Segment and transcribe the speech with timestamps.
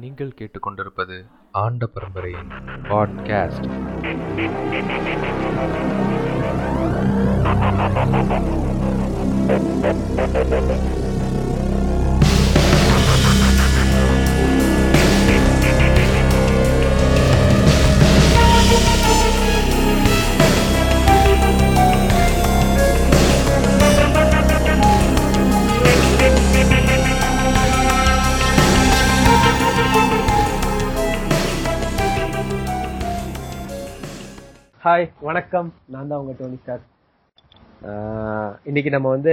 [0.00, 1.16] நீங்கள் கேட்டுக்கொண்டிருப்பது
[1.56, 2.50] ஆண்ட பரம்பரையின்
[2.82, 3.68] பாட்காஸ்ட்
[34.98, 35.68] ஹாய் வணக்கம்.
[35.94, 36.80] நான் தான் உங்க டோனி ஸ்டார்
[38.68, 39.32] இன்னைக்கு நம்ம வந்து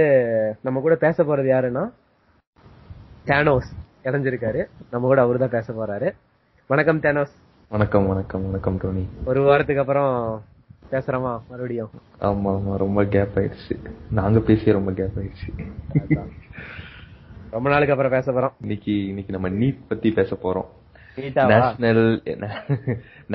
[0.66, 1.82] நம்ம கூட பேச போறது யாருன்னா
[3.30, 3.70] டேனோஸ்
[4.08, 4.60] இணைஞ்சிருக்காரு
[4.92, 6.10] நம்ம கூட அவரு தான் பேச போறாரு.
[6.70, 7.34] வணக்கம் டேனோஸ்
[7.74, 9.04] வணக்கம் வணக்கம் வணக்கம் டோனி.
[9.32, 10.14] ஒரு வாரத்துக்கு அப்புறம்
[10.92, 11.90] பேசுறோமா மறுபடியும்?
[12.30, 13.76] ஆமா ஆமா ரொம்ப கேப் ஆயிடுச்சு.
[14.20, 15.50] நாங்க பேசி ரொம்ப கேப் ஆயிடுச்சு.
[17.56, 18.56] ரொம்ப நாளுக்கு அப்புறம் பேச போறோம்.
[18.66, 20.70] இன்னைக்கு இன்னைக்கு நம்ம நீட் பத்தி பேச போறோம்.
[21.20, 22.02] National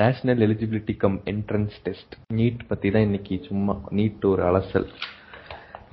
[0.00, 4.86] national eligibility cum entrance test NEET பத்தி தான் இன்னைக்கு சும்மா நீட் ஒரு அலசல்.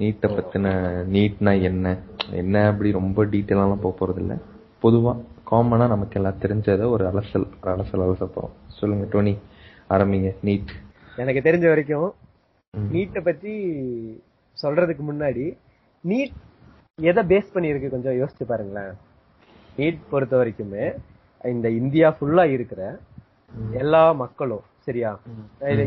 [0.01, 0.67] நீட்டை பத்தின
[1.15, 1.87] நீட்னா என்ன?
[2.41, 4.35] என்ன அப்படி ரொம்ப டீட்டெயிலாம் போக போறது இல்ல
[4.83, 5.13] பொதுவா
[5.51, 8.55] காமனா நமக்கு எல்லாம் தெரிஞ்சதை ஒரு அலசல் ஒரு அலசல் அலச போறோம்.
[8.79, 9.33] சொல்லுங்க டோனி
[9.95, 10.73] ஆரம்பிங்க நீட்
[11.17, 12.09] எனக்கு தெரிஞ்ச வரைக்கும்
[12.73, 13.53] நீட்டை பத்தி
[14.57, 15.45] சொல்றதுக்கு முன்னாடி
[16.03, 16.35] நீட்
[16.99, 18.93] எதை பேஸ் பண்ணி இருக்கு கொஞ்சம் யோசிச்சு பாருங்களேன்.
[19.77, 20.85] நீட் பொறுத்த வரைக்குமே
[21.41, 22.81] இந்த இந்தியா ஃபுல்லா இருக்கிற
[23.79, 25.11] எல்லா மக்களும் சரியா?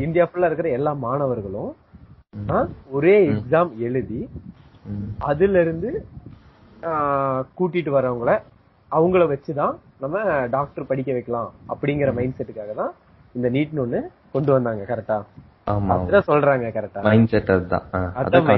[0.02, 1.70] இந்தியா ஃபுல்லா இருக்கிற எல்லா மாணவர்களும்
[2.92, 4.20] ஒரே எக்ஸாம் எழுதி
[5.24, 5.90] அதுல இருந்து
[7.54, 8.32] கூட்டிட்டு வரவங்கள
[8.92, 10.16] அவங்கள வச்சுதான் நம்ம
[10.48, 12.92] டாக்டர் படிக்க வைக்கலாம் அப்படிங்கிற மைண்ட் செட்டுக்காக தான்
[13.34, 14.00] இந்த நீட்னு ஒண்ணு
[14.32, 15.18] கொண்டு வந்தாங்க கரெக்டா
[16.28, 18.48] சொல்றாங்க கரெக்டா மைண்ட் செட் அதுதான்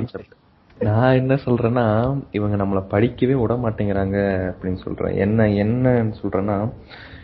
[0.76, 1.84] நான் என்ன சொல்றேன்னா
[2.30, 4.18] இவங்க நம்மளை படிக்கவே விட மாட்டேங்கிறாங்க
[4.50, 5.14] அப்படின்னு சொல்றேன்.
[5.16, 6.56] என்ன என்னன்னு சொல்றேன்னா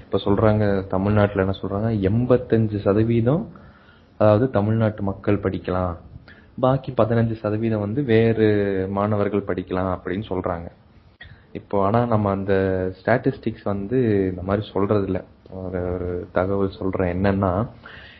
[0.05, 3.45] இப்ப சொல்றாங்க தமிழ்நாட்டில் என்ன சொல்றாங்க எண்பத்தஞ்சு சதவீதம்
[4.21, 5.95] அதாவது தமிழ்நாட்டு மக்கள் படிக்கலாம்.
[6.59, 8.47] பாக்கி பதினஞ்சு சதவீதம் வந்து வேறு
[8.99, 10.69] மாணவர்கள் படிக்கலாம் அப்படின்னு சொல்றாங்க.
[11.53, 12.55] இப்போ ஆனா நம்ம அந்த
[12.99, 13.99] ஸ்டாட்டிஸ்டிக்ஸ் வந்து
[14.31, 17.13] இந்த மாதிரி சொல்றது இல்ல ஒரு ஒரு தகவல் சொல்றேன்.
[17.17, 17.53] என்னன்னா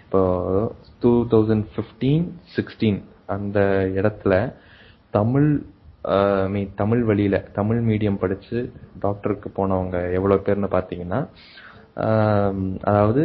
[0.05, 0.23] இப்போ
[0.99, 2.27] டூ தௌசண்ட் ஃபிஃப்டீன்
[2.57, 3.61] சிக்ஸ்டீன் அந்த
[3.95, 4.35] இடத்துல
[5.11, 5.51] தமிழ்
[6.53, 11.21] மீ- தமிழ் வழியில தமிழ் மீடியம் படிச்சு டாக்டருக்கு போனவங்க எவ்வளவு பேர்னு பாத்தீங்கன்னா
[12.85, 13.23] அதாவது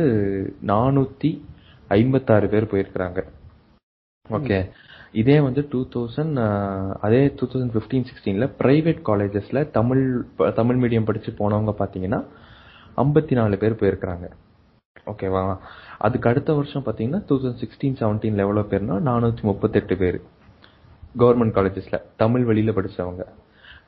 [0.68, 1.32] நானூத்தி
[1.88, 3.20] ஐம்பத்தாறு பேர் போயிருக்கிறாங்க.
[4.30, 4.58] ஓகே.
[5.12, 6.40] இதே வந்து டூ தௌசண்ட்
[7.00, 10.04] அதே டூ தௌசண்ட் ஃபிஃப்டீன் சிக்ஸ்டீன்ல பிரைவேட் காலேஜஸ்ல தமிழ்
[10.56, 12.20] தமிழ் மீடியம் படிச்சு போனவங்க பாத்தீங்கன்னா
[12.98, 14.26] ஐம்பத்தி நாலு பேர் போயிருக்கிறாங்க.
[15.06, 15.58] ஓகேவா?
[15.98, 20.20] அதுக்கு அடுத்த வருஷம் பாத்தீங்கன்னா டூ தௌசண்ட் சிக்ஸ்டீன் செவன்டீன்ல எவ்வளவு பேர்னா நானூத்தி முப்பத்தெட்டு பேர்.
[21.20, 23.24] கவர்மெண்ட் காலேஜஸ்ல தமிழ் வழியில படிச்சவங்க.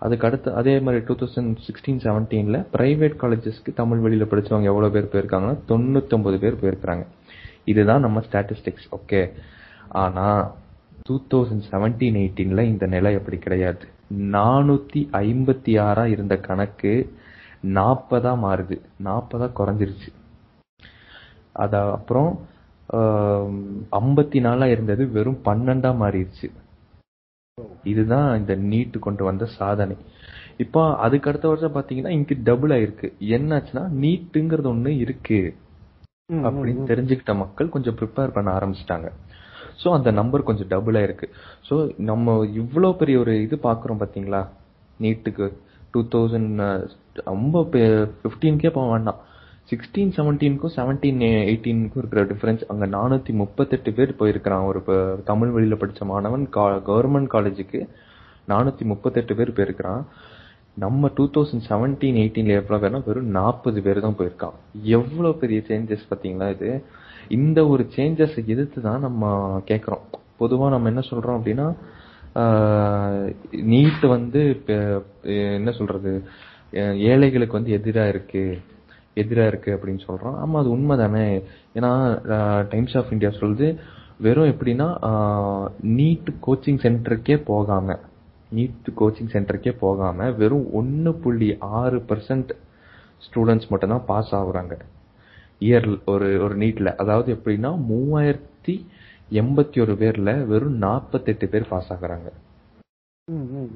[0.05, 5.11] அதுக்கு அடுத்து அதே மாதிரி டூ தௌசண்ட் சிக்ஸ்டீன் செவன்டீன்ல பிரைவேட் காலேஜஸ்க்கு தமிழ் வழியில படிச்சவங்க எவ்வளவு பேர்
[5.13, 7.05] போயிருக்காங்கன்னா தொண்ணூத்தொன்பது பேர் போயிருக்கிறாங்க.
[7.71, 9.21] இதுதான் நம்ம ஸ்டாட்டிஸ்டிக்ஸ் ஓகே
[10.03, 10.25] ஆனா
[11.07, 13.85] டூ தௌசண்ட் செவன்டீன் எயிட்டீன்ல இந்த நிலை அப்படி கிடையாது.
[14.35, 16.93] நானூத்தி ஐம்பத்தி ஆறா இருந்த கணக்கு
[17.77, 18.77] நாற்பதா மாறுது.
[19.07, 20.11] நாற்பதா குறைஞ்சிருச்சு.
[21.63, 22.31] அத அப்புறம்
[23.99, 26.47] ஐம்பத்தி நாலா இருந்தது வெறும் பன்னெண்டா மாறிடுச்சு.
[27.91, 29.95] இதுதான் இந்த நீட் கொண்டு வந்த சாதனை.
[30.63, 33.07] இப்போ அதுக்கு அடுத்த வருஷம் பாத்தீங்கன்னா இங்க டபுள் ஆயிருக்கு.
[33.37, 35.39] என்னாச்சுன்னா நீட்டுங்கிறது ஒண்ணு இருக்கு
[36.47, 36.87] அப்படின்னு.
[36.91, 39.09] தெரிஞ்சுக்கிட்ட மக்கள் கொஞ்சம் ப்ரிப்பேர் பண்ண ஆரம்பிச்சிட்டாங்க.
[39.81, 41.27] சோ அந்த நம்பர் கொஞ்சம் டபுள் ஆயிருக்கு.
[41.67, 41.75] சோ
[42.11, 44.41] நம்ம இவ்ளோ பெரிய ஒரு இது பாக்குறோம் பாத்தீங்களா
[44.99, 45.47] நீட்டுக்கு
[45.93, 46.61] டூ தௌசண்ட்
[47.31, 47.57] ரொம்ப
[48.21, 49.19] ஃபிஃப்டீன்கே போக வேண்டாம்.
[49.69, 54.65] சிக்ஸ்டீன் செவன்டீனுக்கும் செவன்டீன் எயிட்டீனுக்கும் இருக்கிற டிஃபரன்ஸ் அங்கே நானூற்றி முப்பத்தெட்டு பேர் போயிருக்கிறான்.
[54.69, 54.95] ஒரு இப்போ
[55.29, 56.45] தமிழ் வழியில் படித்த மாணவன்.
[56.89, 57.79] கவர்மெண்ட் காலேஜுக்கு
[58.51, 60.03] நானூற்றி முப்பத்தெட்டு பேர் போயிருக்கிறான்.
[60.83, 64.55] நம்ம டூ தௌசண்ட் செவன்டீன் எயிட்டீனில் எவ்வளோ பேர்னா வெறும் நாற்பது பேர் தான் போயிருக்கான்.
[64.97, 66.69] எவ்வளோ பெரிய சேஞ்சஸ் பார்த்தீங்களா இது?
[67.37, 69.31] இந்த ஒரு சேஞ்சஸ் எதிர்த்து தான் நம்ம
[69.71, 70.05] கேட்குறோம்.
[70.41, 71.67] பொதுவாக நம்ம என்ன சொல்கிறோம் அப்படின்னா
[73.73, 74.41] நீட் வந்து
[75.57, 76.11] என்ன சொல்கிறது
[77.11, 78.57] ஏழைகளுக்கு வந்து எதிராக இருக்குது
[79.21, 81.25] எதிரா இருக்கு அப்படின்னு சொல்றோம் ஆமா அது உண்மைதானே.
[81.77, 81.91] ஏன்னா
[82.69, 83.67] டைம்ஸ் ஆஃப் இந்தியா சொல்லுது
[84.25, 84.87] வெறும் எப்படின்னா
[85.97, 87.97] நீட் கோச்சிங் சென்டருக்கே போகாம
[88.51, 91.49] நீட் கோச்சிங் சென்டருக்கே போகாம வெறும் ஒன்னு புள்ளி
[91.79, 92.51] ஆறு பர்சன்ட்
[93.25, 94.73] ஸ்டூடெண்ட்ஸ் மட்டும்தான் பாஸ் ஆகுறாங்க.
[95.61, 98.75] இயர் ஒரு ஒரு நீட்ல அதாவது எப்படின்னா மூவாயிரத்தி
[99.31, 102.29] எண்பத்தி ஒரு பேர்ல வெறும் நாற்பத்தெட்டு பேர் பாஸ் ஆகுறாங்க.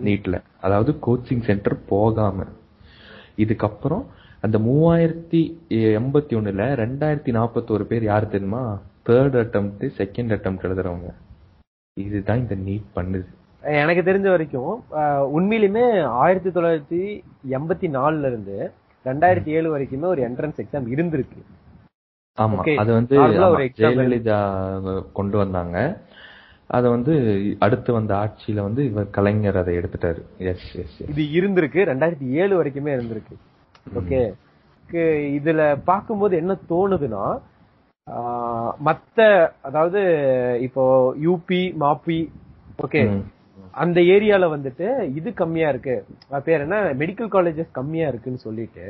[0.07, 0.35] நீட்ல
[0.65, 2.45] அதாவது கோச்சிங் சென்டர் போகாம.
[3.43, 4.03] இதுக்கப்புறம்
[4.45, 5.41] அந்த மூவாயிரத்தி
[5.97, 8.63] எண்பத்தி ஒண்ணுல ரெண்டாயிரத்தி நாற்பத்தோரு பேர் யார் தெரியுமா?
[9.07, 11.09] தேர்ட் அட்டம்ப்ட் செகண்ட் அட்டம்ப்ட் எழுதுறவங்க.
[12.01, 13.27] இதுதான் இந்த நீட் பண்ணுது.
[13.79, 14.83] எனக்கு தெரிஞ்ச வரைக்கும்
[15.35, 17.01] உண்மையிலுமே ஆயிரத்தி தொள்ளாயிரத்தி
[17.49, 18.71] எண்பத்தி நாலுல இருந்து
[19.05, 21.41] ரெண்டாயிரத்தி ஏழு வரைக்குமே ஒரு என்ட்ரன்ஸ் எக்ஸாம் இருந்திருக்கு.
[22.37, 22.75] ஆமா.
[22.75, 23.15] அது வந்து
[23.81, 24.39] ஜெயலலிதா
[25.13, 25.77] கொண்டு வந்தாங்க.
[26.77, 27.13] அத வந்து
[27.59, 30.21] அடுத்து வந்த ஆட்சியில வந்து இவர் கலைஞர் அதை எடுத்துட்டாரு.
[30.37, 31.81] எஸ் எஸ் இது இருந்திருக்கு.
[31.91, 33.35] ரெண்டாயிரத்தி ஏழு வரைக்குமே இருந்திருக்கு.
[33.85, 34.21] ஓகே.
[35.37, 37.23] இதுல பார்க்கும்போது என்ன தோணுதுன்னா
[38.87, 39.19] மத்த
[39.67, 39.99] அதாவது
[40.67, 40.83] இப்போ
[41.25, 42.19] யூபி மாப்பி
[42.85, 43.01] ஓகே.
[43.83, 44.87] அந்த ஏரியால வந்துட்டு
[45.19, 45.95] இது கம்மியா இருக்கு.
[46.47, 46.77] பேர் என்ன?
[47.01, 48.85] மெடிக்கல் காலேஜஸ் கம்மியா இருக்குன்னு சொல்லிட்டு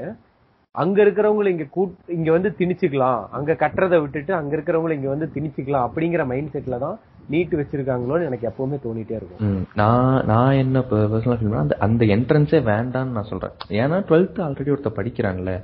[0.75, 3.21] அங்க இருக்கிறவங்களை இங்க கூட் இங்க வந்து திணிச்சுக்கலாம்.
[3.37, 6.97] அங்க கட்டுறதை விட்டுட்டு அங்க இருக்கிறவங்களை இங்க வந்து திணிச்சுக்கலாம் அப்படிங்கிற மைண்ட் செட்ல தான்
[7.29, 9.67] நீட் வச்சிருக்காங்களோன்னு எனக்கு எப்பவுமே தோணிட்டே இருக்கும்.
[9.75, 13.51] நான் நான் என்ன பர்சனலா ஃபீல் அந்த அந்த என்ட்ரன்ஸே வேண்டாம்னு நான் சொல்றேன்.
[13.69, 15.63] ஏன்னா டுவெல்த் ஆல்ரெடி ஒருத்த படிக்கிறான்ல.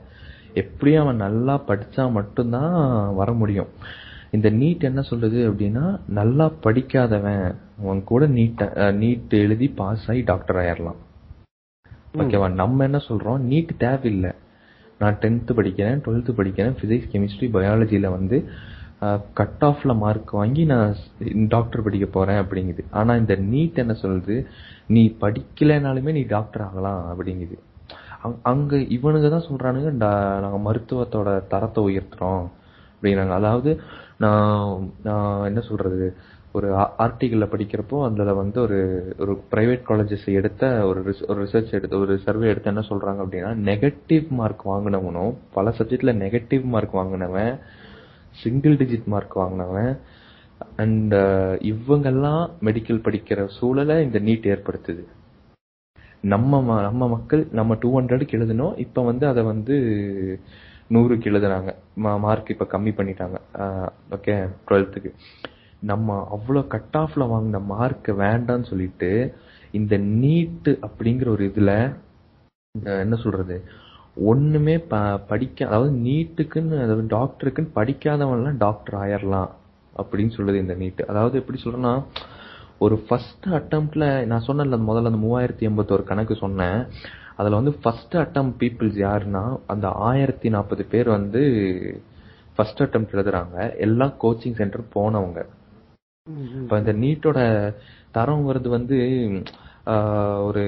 [0.54, 3.68] எப்படியும் அவன் நல்லா படிச்சா மட்டும்தான் வர முடியும்.
[4.32, 8.64] இந்த நீட் என்ன சொல்லுது அப்படின்னா நல்லா படிக்காதவன் அவன் கூட நீட்
[9.02, 11.00] நீட் எழுதி பாஸ் ஆகி டாக்டர் ஆயிரலாம்.
[12.14, 12.54] ஓகேவா?
[12.54, 13.42] நம்ம என்ன சொல்றோம்?
[13.52, 14.32] நீட் தேவையில்லை.
[15.00, 18.50] நான் டென்த்து படிக்கிறேன் டுவெல்த்து படிக்கிறேன் பிசிக்ஸ் கெமிஸ்ட்ரி பயாலஜியில் வந்து
[19.34, 20.96] கட் ஆஃப்ல மார்க் வாங்கி நான்
[21.50, 22.80] டாக்டர் படிக்க போறேன் அப்படிங்குது.
[22.90, 24.46] ஆனா இந்த நீட் என்ன சொல்லுது?
[24.88, 27.58] நீ படிக்கலைனாலுமே நீ டாக்டர் ஆகலாம் அப்படிங்குது.
[28.44, 32.48] அங்க- இவனுங்க தான் சொல்றானுங்க நாங்க மருத்துவத்தோட தரத்தை உயர்த்துறோம்.
[33.02, 33.30] அப்படிங்கிறாங்க.
[33.30, 33.82] அதாவது
[34.18, 36.16] நான் நான் என்ன சொல்றது?
[36.52, 42.20] ஒரு ஆர்டிகிள்ல படிக்கிறப்போ அதுல வந்து ஒரு ஒரு பிரைவேட் காலேஜஸ் எடுத்த ஒரு ஒரு ரிசர்ச் எடுத்த ஒரு
[42.20, 47.60] சர்வே எடுத்து என்ன சொல்றாங்க அப்படின்னா நெகட்டிவ் மார்க் வாங்கினவனும் பல சப்ஜெக்ட்ல நெகட்டிவ் மார்க் வாங்கினவன்
[48.44, 49.98] சிங்கிள் டிஜிட் மார்க் வாங்கினவன்.
[50.76, 55.04] அண்ட் இவங்கெல்லாம் மெடிக்கல் படிக்கிற சூழலை இந்த நீட் ஏற்படுத்துது.
[56.22, 59.76] நம்ம ம- நம்ம மக்கள் நம்ம டூ ஹண்ட்ரடுக்கு எழுதணும் இப்போ வந்து அதை வந்து
[60.90, 61.76] நூறுக்கு எழுதுறாங்க.
[61.96, 63.36] மார்க் இப்போ கம்மி பண்ணிட்டாங்க.
[64.12, 65.14] ஓகே டுவெல்த்துக்கு
[65.80, 69.34] நம்ம அவ்வளோ கட் ஆஃப்ல வாங்கின மார்க் வேண்டாம்னு சொல்லிட்டு
[69.72, 71.96] இந்த நீட்டு அப்படிங்கிற ஒரு இதுல
[72.84, 73.64] என்ன சொல்றது?
[74.20, 79.50] ஒண்ணுமே ப- படிக்க அதாவது நீட்டுக்குன்னு அதாவது டாக்டருக்குன்னு படிக்காதவன்லாம் டாக்டர் ஆயிரலாம்
[79.98, 82.04] அப்படின்னு சொல்லுது இந்த நீட் அதாவது எப்படி சொல்றேன்னா
[82.80, 86.86] ஒரு ஃபர்ஸ்ட் அட்டம்ப்ட்ல நான் சொன்னேன்ல முதல்ல அந்த மூவாயிரத்தி எண்பத்தோரு கணக்கு சொன்னேன்.
[87.36, 91.42] அதுல வந்து ஃபர்ஸ்ட் அட்டம் பீப்புள்ஸ் யாருன்னா அந்த ஆயிரத்தி நாற்பது பேர் வந்து
[92.56, 93.78] ஃபர்ஸ்ட் அட்டம் எழுதுறாங்க.
[93.78, 95.46] எல்லாம் கோச்சிங் சென்டர் போனவங்க.
[96.62, 97.40] இப்ப இந்த நீட்டோட
[98.14, 98.98] தரம்ங்கிறது வந்து
[100.44, 100.66] ஒரு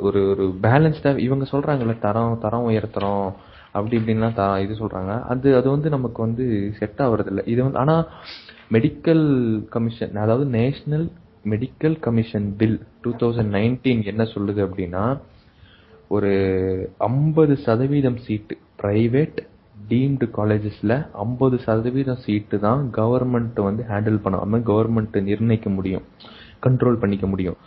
[0.00, 3.28] ஒரு ஒரு பேலன்ஸ்டா இவங்க சொல்றாங்கல்ல தரம் தரம் உயர்த்துறோம்
[3.72, 5.22] அப்படி இப்படின்லாம் த- இது சொல்றாங்க.
[5.24, 6.44] அது அது வந்து நமக்கு வந்து
[6.78, 7.96] செட் ஆகுறது இல்லை இது வந்து ஆனா
[8.70, 9.24] மெடிக்கல்
[9.68, 11.06] கமிஷன் அதாவது national
[11.44, 15.04] medical commission bill two thousand nineteen என்ன சொல்லுது அப்படின்னா
[16.08, 16.30] ஒரு
[16.98, 19.38] ஐம்பது சதவீதம் சீட்டு பிரைவேட்
[19.88, 26.04] டீம்டு காலேஜஸ்ல ஐம்பது சதவீதம் சீட்டு தான் கவர்மெண்ட் வந்து ஹேண்டில் பண்ணாம கவர்மெண்ட் நிர்ணயிக்க முடியும்
[26.62, 27.58] கண்ட்ரோல் பண்ணிக்க முடியும்.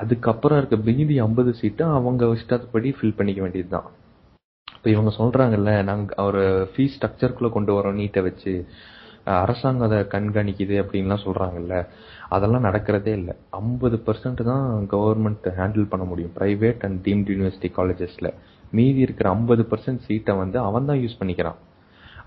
[0.00, 3.86] அதுக்கப்புறம் இருக்க மீதி ஐம்பது சீட்டை அவங்க இஷ்டப்படி ஃபில் பண்ணிக்க வேண்டியதுதான்.
[4.76, 8.52] இப்போ இவங்க சொல்றாங்கல்ல நாங்க ஒரு ஃபீஸ் ஸ்ட்ரக்சருக்குள்ள கொண்டு வரோம் நீட்டை வச்சு.
[9.42, 11.76] அரசாங்கம் அதை கண்காணிக்குது அப்படின்லாம் சொல்றாங்கல்ல
[12.34, 13.34] அதெல்லாம் நடக்கிறதே இல்லை.
[13.60, 18.30] ஐம்பது பர்சன்ட் தான் கவர்மெண்ட் ஹேண்டில் பண்ண முடியும் பிரைவேட் அண்ட் டீம்டு யூனிவர்சிட்டி காலேஜஸ்ல
[18.78, 21.58] மீதி இருக்கிற ஐம்பது பர்சன்ட் சீட்டை வந்து அவன் தான் யூஸ் பண்ணிக்கிறான்.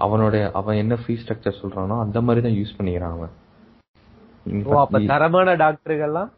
[0.05, 3.33] அவனோட அவன் என்ன ஃபீஸ் ஸ்ட்ரக்சர் சொல்றானோ அந்த மாதிரி தான் யூஸ் பண்ணிக்கிறான் அவன்.
[4.67, 4.83] ஓ
[5.13, 6.29] தரமான டாக்டர்கள்லாம்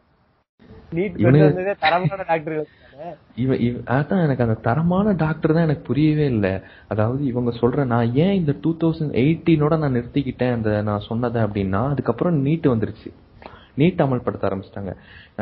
[3.86, 6.60] அதான் எனக்கு அந்த தரமான டாக்டர் தான் எனக்கு புரியவே இல்லை.
[6.88, 11.88] அதாவது இவங்க சொல்ற நான் ஏன் இந்த டூ தௌசண்ட் எயிட்டீனோட நான் நிறுத்திக்கிட்டேன் அந்த நான் சொன்னதை அப்படின்னா
[11.88, 13.10] அதுக்கப்புறம் நீட் வந்துருச்சு.
[13.76, 14.94] நீட் அமல்படுத்த ஆரம்பிச்சிட்டாங்க.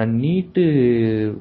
[0.06, 0.64] நீட்டு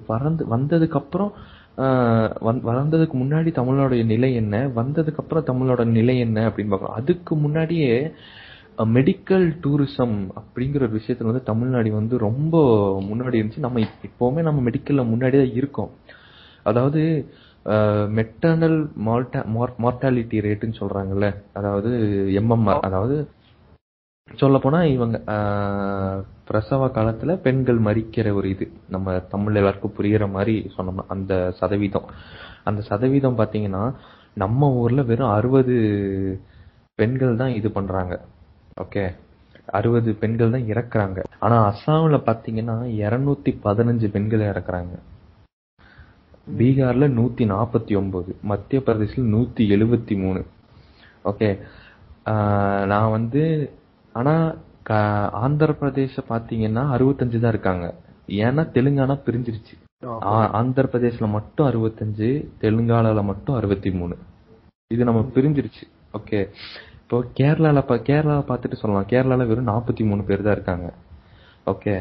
[0.07, 1.33] வறந்து வந்ததுக்கு அப்புறம்
[1.77, 6.95] ஆஹ், வந்- வளர்ந்ததுக்கு முன்னாடி தமிழோட நிலை என்ன வந்ததுக்கு அப்புறம் தமிழோட நிலை என்ன அப்படின்னு பார்க்கணும்.
[6.95, 8.11] அதுக்கு முன்னாடியே
[8.79, 12.55] மெடிக்கல் டூரிசம் அப்படிங்கிற ஒரு விஷயத்துல வந்து தமிழ்நாடு வந்து ரொம்ப
[13.01, 13.57] முன்னாடி இருந்துச்சு.
[13.57, 14.05] நம்ம இப்-
[14.41, 15.91] நம்ம மெடிக்கல்ல முன்னாடி தான் இருக்கோம்.
[16.63, 17.01] அதாவது
[18.17, 18.77] மெட்டர்னல்
[19.79, 21.27] மார்டாலிட்டி ரேட்டுன்னு சொல்றாங்கல்ல.
[21.53, 21.89] அதாவது
[22.39, 23.17] எம்எம்ஆர் அதாவது
[24.31, 26.17] சொல்ல போனா இவங்க ஆஹ்,
[26.47, 28.65] பிரசவ காலத்துல பெண்கள் மறிக்கிற ஒரு இது.
[28.89, 32.07] நம்ம தமிழ் எல்லாருக்கும் புரிகிற மாதிரி சொன்னோம்னா அந்த சதவீதம்.
[32.63, 33.83] அந்த சதவீதம் பாத்தீங்கன்னா
[34.35, 35.75] நம்ம ஊர்ல வெறும் அறுபது
[36.95, 38.13] பெண்கள் தான் இது பண்றாங்க.
[38.83, 39.03] ஓகே
[39.77, 41.19] அறுபது பெண்கள் தான் இறக்குறாங்க.
[41.45, 44.95] ஆனா அஸ்ஸாம்ல பாத்தீங்கன்னா இருநூத்தி பதினஞ்சு பெண்கள் இறக்குறாங்க.
[46.59, 50.41] பீகார்ல நூத்தி நாற்பத்தி ஒன்பது மத்திய பிரதேஷ்ல நூத்தி எழுபத்தி மூணு.
[51.31, 51.49] ஓகே
[52.91, 53.43] நான் வந்து
[54.19, 54.33] ஆனா
[55.43, 57.85] ஆந்திர பிரதேச பாத்தீங்கன்னா அறுபத்தஞ்சு தான் இருக்காங்க.
[58.45, 59.75] ஏன்னா தெலுங்கானா பிரிஞ்சிருச்சு.
[60.59, 62.29] ஆந்திர பிரதேஷ்ல மட்டும் அறுபத்தஞ்சு
[62.63, 64.15] தெலுங்கானால மட்டும் அறுபத்தி மூணு.
[64.93, 65.83] இது நம்ம பிரிஞ்சிருச்சு.
[66.17, 66.39] ஓகே
[67.09, 69.05] இப்போ கேரளால பா கேரளாவை பார்த்துட்டு சொல்லலாம்.
[69.11, 70.87] கேரளால வெறும் நாற்பத்தி மூணு பேர் தான் இருக்காங்க.
[71.71, 71.93] ஓகே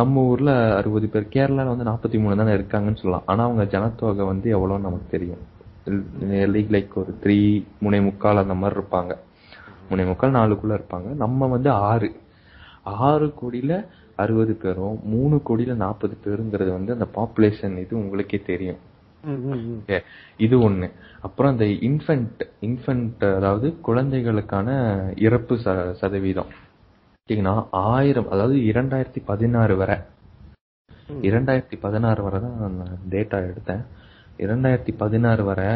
[0.00, 0.50] நம்ம ஊர்ல
[0.80, 3.24] அறுபது பேர் கேரளால வந்து நாற்பத்தி மூணு தானே இருக்காங்கன்னு சொல்லலாம்.
[3.32, 5.40] ஆனா அவங்க ஜனத்தொகை வந்து எவ்வளோன்னு நமக்கு தெரியும்.
[6.56, 7.38] லீக் லைக் ஒரு த்ரீ
[7.84, 9.16] முனை முக்கால் அந்த மாதிரி இருப்பாங்க.
[9.90, 11.08] முனை முக்கால் நாலுக்குள்ள இருப்பாங்க.
[11.24, 12.10] நம்ம வந்து ஆறு.
[13.08, 13.72] ஆறு கோடியில
[14.24, 18.80] அறுபது பேரும் மூணு கோடியில நாற்பது பேருங்கிறது வந்து அந்த பாப்புலேஷன் இது உங்களுக்கே தெரியும்.
[20.36, 20.90] இது ஒண்ணு.
[21.20, 24.68] அப்புறம் அந்த இன்ஃபென்ட் இன்ஃபென்ட் அதாவது குழந்தைகளுக்கான
[25.16, 25.58] இறப்பு
[25.94, 26.46] சதவீதம்.
[27.18, 29.96] பார்த்தீங்கன்னா ஆயிரம் அதாவது இரண்டாயிரத்தி பதினாறு வரை.
[31.22, 33.84] இரண்டாயிரத்தி பதினாறு வரை தான் நான் டேட்டா எடுத்தேன்.
[34.38, 35.66] இரண்டாயிரத்தி பதினாறு வரை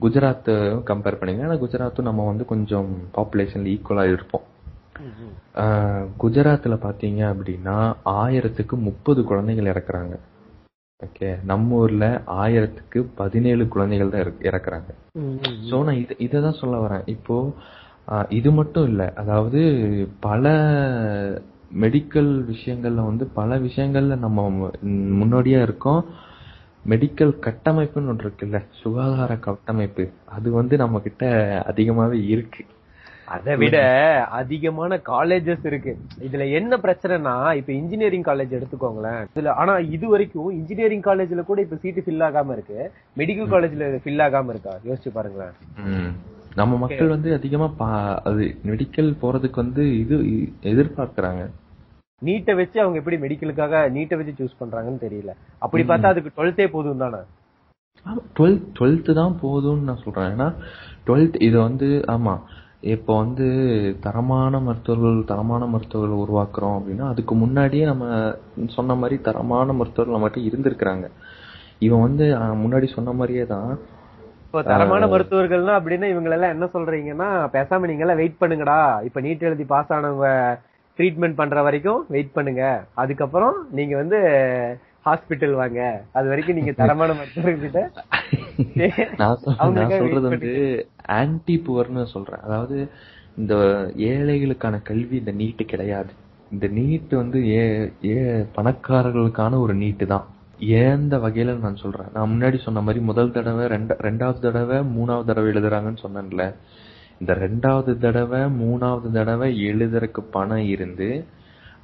[0.00, 4.42] குஜராத் கம்பேர் பண்ணீங்கன்னா ஏன்னா குஜராத்தும் நம்ம வந்து கொஞ்சம் பாப்புலேஷன்ல ஈக்குவலா இருப்போம்.
[5.54, 10.18] ஆஹ் குஜராத்ல பாத்தீங்க அப்படின்னா ஆயிரத்துக்கு முப்பது குழந்தைகள் இறக்குறாங்க.
[11.04, 14.90] ஓகே நம்ம ஊர்ல ஆயிரத்துக்கு பதினேழு குழந்தைகள் தான் இறக்கு- இறக்குறாங்க.
[15.70, 17.02] சோ நான் இது இதை தான் சொல்ல வரேன்.
[17.06, 17.36] இப்போ
[18.28, 19.12] இது மட்டும் இல்ல.
[19.16, 19.60] அதாவது
[20.20, 20.44] பல
[21.80, 24.68] மெடிக்கல் விஷயங்கள்ல வந்து பல விஷயங்கள்ல நம்ம
[25.20, 26.04] முன்னோடியா இருக்கோம்.
[26.88, 28.62] மெடிக்கல் கட்டமைப்புன்னு ஒன்று இருக்குல்ல.
[28.82, 30.04] சுகாதார கட்டமைப்பு.
[30.26, 31.24] அது வந்து நம்ம கிட்ட
[31.70, 32.64] அதிகமாவே இருக்கு.
[33.26, 33.78] அதை விட
[34.24, 35.98] அதிகமான காலேஜஸ் இருக்கு.
[36.20, 39.26] இதுல என்ன பிரச்சனைனா இப்ப இன்ஜினியரிங் காலேஜ் எடுத்துக்கோங்களேன்.
[39.34, 42.92] இதுல ஆனா இது வரைக்கும் இன்ஜினியரிங் காலேஜ்ல கூட இப்ப சீட்டு ஃபில் ஆகாம இருக்கு.
[43.16, 44.78] மெடிக்கல் காலேஜ்ல ஃபில் ஆகாம இருக்கா?
[44.84, 45.52] யோசிச்சு பாருங்களேன்.
[46.54, 50.16] நம்ம மக்கள் வந்து அதிகமா பா- அது மெடிக்கல் போறதுக்கு வந்து இது
[50.62, 51.50] எதிர்பார்க்கறாங்க.
[52.24, 55.32] நீட்டை வச்சு அவங்க எப்படி மெடிக்கலுக்காக நீட்டை வச்சு சூஸ் பண்றாங்கன்னு தெரியல.
[55.58, 57.16] அப்படி பார்த்தா அதுக்கு டுவெல்த்தே போதும் தானே?
[58.38, 60.38] டுவெல்த் டுவெல்த்து தான் போதும்னு நான் சொல்றேன்.
[60.38, 60.54] ஏன்னா
[61.06, 62.40] டுவெல்த் இது வந்து ஆமா
[62.92, 63.46] இப்போ வந்து
[64.04, 68.04] தரமான மருத்துவர்கள் தரமான மருத்துவர்கள் உருவாக்குறோம் அப்படின்னா அதுக்கு முன்னாடியே நம்ம
[68.76, 71.06] சொன்ன மாதிரி தரமான மருத்துவர்கள் நம்மகிட்ட இருந்திருக்கிறாங்க.
[71.86, 72.26] இவன் வந்து
[72.62, 73.70] முன்னாடி சொன்ன மாதிரியே தான்
[74.46, 78.80] இப்போ தரமான மருத்துவர்கள்னா அப்படின்னா இவங்க எல்லாம் என்ன சொல்றீங்கன்னா பேசாம நீங்க எல்லாம் வெயிட் பண்ணுங்கடா.
[79.08, 80.28] இப்ப நீட் எழுதி பாஸ் ஆனவங்க
[80.98, 82.64] ட்ரீட்மெண்ட் பண்ற வரைக்கும் வெயிட் பண்ணுங்க.
[83.02, 84.20] அதுக்கப்புறம் நீங்க வந்து
[85.06, 85.80] ஹாஸ்பிட்டல் வாங்க.
[86.18, 87.80] அது வரைக்கும் நீங்க தரமான மருத்துவர்கிட்ட
[89.20, 89.42] நான்
[90.00, 90.52] சொல்றது வந்து
[91.18, 92.44] ஆன்டி புவர்னு சொல்றேன்.
[92.46, 92.76] அதாவது
[93.40, 93.54] இந்த
[94.10, 96.12] ஏழைகளுக்கான கல்வி இந்த நீட்டு கிடையாது.
[96.54, 97.64] இந்த நீட் வந்து ஏ
[98.12, 98.16] ஏ
[98.56, 100.26] பணக்காரர்களுக்கான ஒரு நீட்டு தான்.
[100.82, 102.10] ஏந்த வகையில நான் சொல்றேன்.
[102.14, 106.44] நான் முன்னாடி சொன்ன மாதிரி முதல் தடவை ரெண்ட ரெண்டாவது தடவை மூணாவது தடவை எழுதுறாங்கன்னு சொன்னேன்ல.
[107.20, 111.08] இந்த ரெண்டாவது தடவை மூணாவது தடவை எழுதுறதுக்கு பணம் இருந்து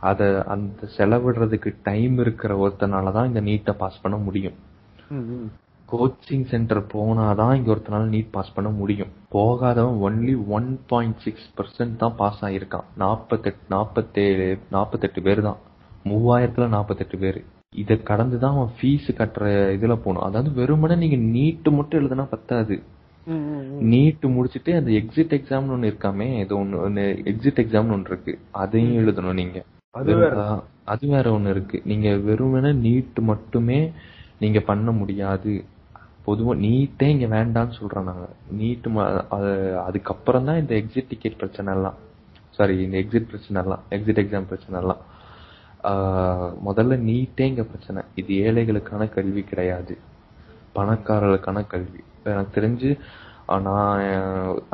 [0.08, 4.56] அத அந்த செலவிடுறதுக்கு டைம் இருக்கிற ஒருத்தனால தான் இந்த நீட்டை பாஸ் பண்ண முடியும்.
[5.88, 9.10] கோச்சிங் சென்டர் போனாதான் இங்க ஒருத்தனால நீட் பாஸ் பண்ண முடியும்.
[9.34, 12.86] போகாதவன் only one point six percent தான் பாஸ் ஆயிருக்கான்.
[13.02, 15.58] நாற்பத்தெட்டு நாற்பத்தேழு நாற்பத்தெட்டு பேர் தான்.
[16.10, 17.40] மூவாயிரத்துல நாற்பத்தெட்டு பேர்.
[17.82, 19.44] இதை கடந்து தான் அவன் ஃபீஸ் கட்டுற
[19.76, 20.24] இதுல போகணும்.
[20.28, 22.76] அதாவது வெறுமனே நீங்க நீட்டு மட்டும் எழுதுனா பத்தாது.
[23.90, 28.32] நீட் முடிச்சிட்டு அந்த எக்ஸிட் எக்ஸாம்னு ஒன்னு இருக்காமே ஏதோ ஒன்னு ஒன்னு எக்ஸிட் எக்ஸாம்னு ஒன்னு இருக்கு.
[28.62, 29.58] அதையும் எழுதணும் நீங்க.
[29.98, 30.34] அது வேற.
[30.92, 31.78] அது வேற ஒண்ணு இருக்கு.
[31.90, 33.78] நீங்க வெறுமனே நீட் மட்டுமே
[34.42, 35.52] நீங்க பண்ண முடியாது.
[36.26, 38.26] பொதுவா நீட்டே இங்க வேண்டாம்னு சொல்றோம் நாங்க.
[38.58, 38.86] நீட்
[39.86, 41.96] அதுக்கப்புறம் தான் இந்த எக்ஸிட் டிக்கெட் பிரச்சனை எல்லாம்.
[42.56, 45.02] சாரி இந்த எக்ஸிட் பிரச்சனை எல்லாம் எக்ஸிட் எக்ஸாம் பிரச்சனை எல்லாம்.
[46.68, 48.02] முதல்ல நீட்டே இங்க பிரச்சனை.
[48.20, 49.96] இது ஏழைகளுக்கான கல்வி கிடையாது.
[50.76, 52.00] பணக்காரர்களுக்கான கல்வி.
[52.32, 52.90] எனக்கு தெரிஞ்சு
[53.66, 54.02] நான்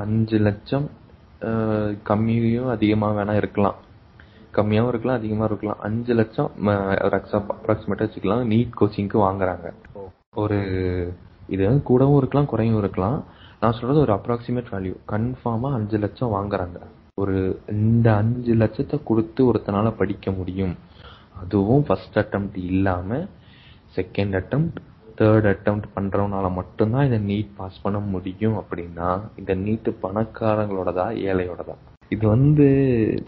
[0.04, 0.86] அஞ்சு லட்சம்
[2.10, 3.78] கம்மியும் அதிகமா வேணா இருக்கலாம்.
[4.56, 5.80] கம்மியாவும் இருக்கலாம் அதிகமா இருக்கலாம்.
[5.80, 8.46] அஞ்சு லட்சம் ம- ஒரு அப்ராக்சிமேட்டா வச்சுக்கலாம்.
[8.46, 9.72] நீட் கோச்சிங்க்கு வாங்குறாங்க.
[10.34, 11.12] ஒரு
[11.48, 13.24] இது கூடவும் இருக்கலாம் குறையும் இருக்கலாம்.
[13.60, 16.80] நான் சொல்றது ஒரு அப்ராக்சிமேட் வேல்யூ கன்ஃபார்மா அஞ்சு லட்சம் வாங்குறாங்க.
[17.14, 20.76] ஒரு இந்த அஞ்சு லட்சத்தை கொடுத்து ஒருத்தனால படிக்க முடியும்.
[21.44, 23.16] அதுவும் ஃபர்ஸ்ட் அட்டெம்ப்ட் இல்லாம
[23.96, 24.76] செகண்ட் அட்டெம்ப்ட்
[25.18, 31.74] தேர்ட் அட்டெம்ப்ட் பண்றவனால மட்டும்தான் இந்த நீட் பாஸ் பண்ண முடியும் அப்படின்னா இந்த நீட் பணக்காரங்களோடதா ஏழையோடதா?
[32.08, 33.24] இது வந்து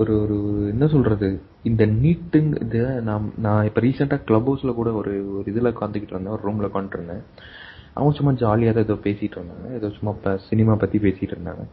[0.00, 0.36] ஒரு ஒரு
[0.72, 1.28] என்ன சொல்றது?
[1.70, 6.36] இந்த நீட்டுங்க இது நான் நான் இப்போ ரீசெண்டாக கிளப் ஹவுஸில் கூட ஒரு ஒரு இதில் உட்காந்துக்கிட்டு இருந்தேன்
[6.36, 7.22] ஒரு ரூமில் உட்காந்துருந்தேன்
[7.96, 11.64] அவங்க சும்மா ஜாலியாக தான் ஏதோ பேசிகிட்டு இருந்தாங்க ஏதோ சும்மா இப்போ சினிமா பற்றி பேசிகிட்டு இருந்தாங்க.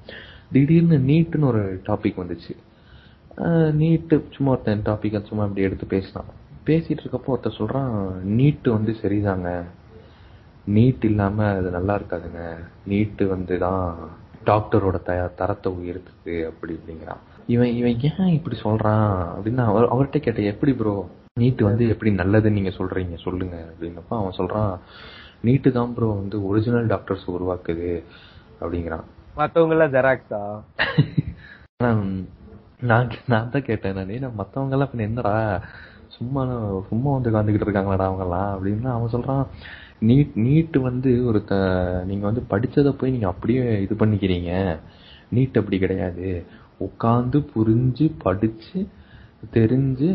[0.54, 2.54] திடீர்னு நீட்டுன்னு ஒரு டாபிக் வந்துச்சு.
[3.82, 6.30] நீட்டு சும்மா ஒருத்தன் டாப்பிக்கை சும்மா இப்படி எடுத்து பேசினான்.
[6.70, 7.92] பேசிகிட்டு இருக்கப்போ ஒருத்தன் சொல்கிறான்
[8.40, 9.50] நீட்டு வந்து சரிதாங்க.
[10.76, 12.44] நீட் இல்லாமல் அது நல்லா இருக்காதுங்க.
[12.92, 13.84] நீட்டு வந்து தான்
[14.50, 19.10] டாக்டரோட த தரத்தை உயர்த்துது அப்படி அப்படிங்கிறான் இவன் இவன் ஏன் இப்படி சொல்றான்?
[19.34, 20.94] அப்படின்னு அவர் அவர்கிட்ட கேட்டேன் எப்படி ப்ரோ
[21.42, 23.16] நீட் வந்து எப்படி நல்லதுன்னு நீங்க சொல்றீங்க?
[23.26, 23.56] சொல்லுங்க.
[23.72, 24.72] அப்படின்னப்ப அவன் சொல்றான்
[25.42, 27.90] நீட்டு தான் ப்ரோ வந்து ஒரிஜினல் டாக்டர்ஸ் உருவாக்குது.
[28.62, 29.06] அப்படிங்கிறான்.
[29.38, 30.42] மத்தவங்க எல்லாம் ஜெராக்ஸா
[32.90, 34.18] நான் நான் தான் கேட்டேன் நானே.
[34.40, 35.34] மத்தவங்க எல்லாம் என்னடா
[36.08, 36.42] சும்மா
[36.90, 39.44] சும்மா வந்து உட்காந்துக்கிட்டு இருக்காங்களாடா அவங்க எல்லாம் அப்படின்னு அவன் சொல்றான்
[40.02, 41.40] நீட் நீட் வந்து ஒரு
[42.06, 44.52] நீங்க வந்து படிச்சதை போய் நீங்க அப்படியே இது பண்ணிக்கிறீங்க.
[45.36, 46.28] நீட் அப்படி கிடையாது.
[46.80, 48.88] உட்காந்து புரிஞ்சு படிச்சு
[49.54, 50.10] தெரிஞ்சு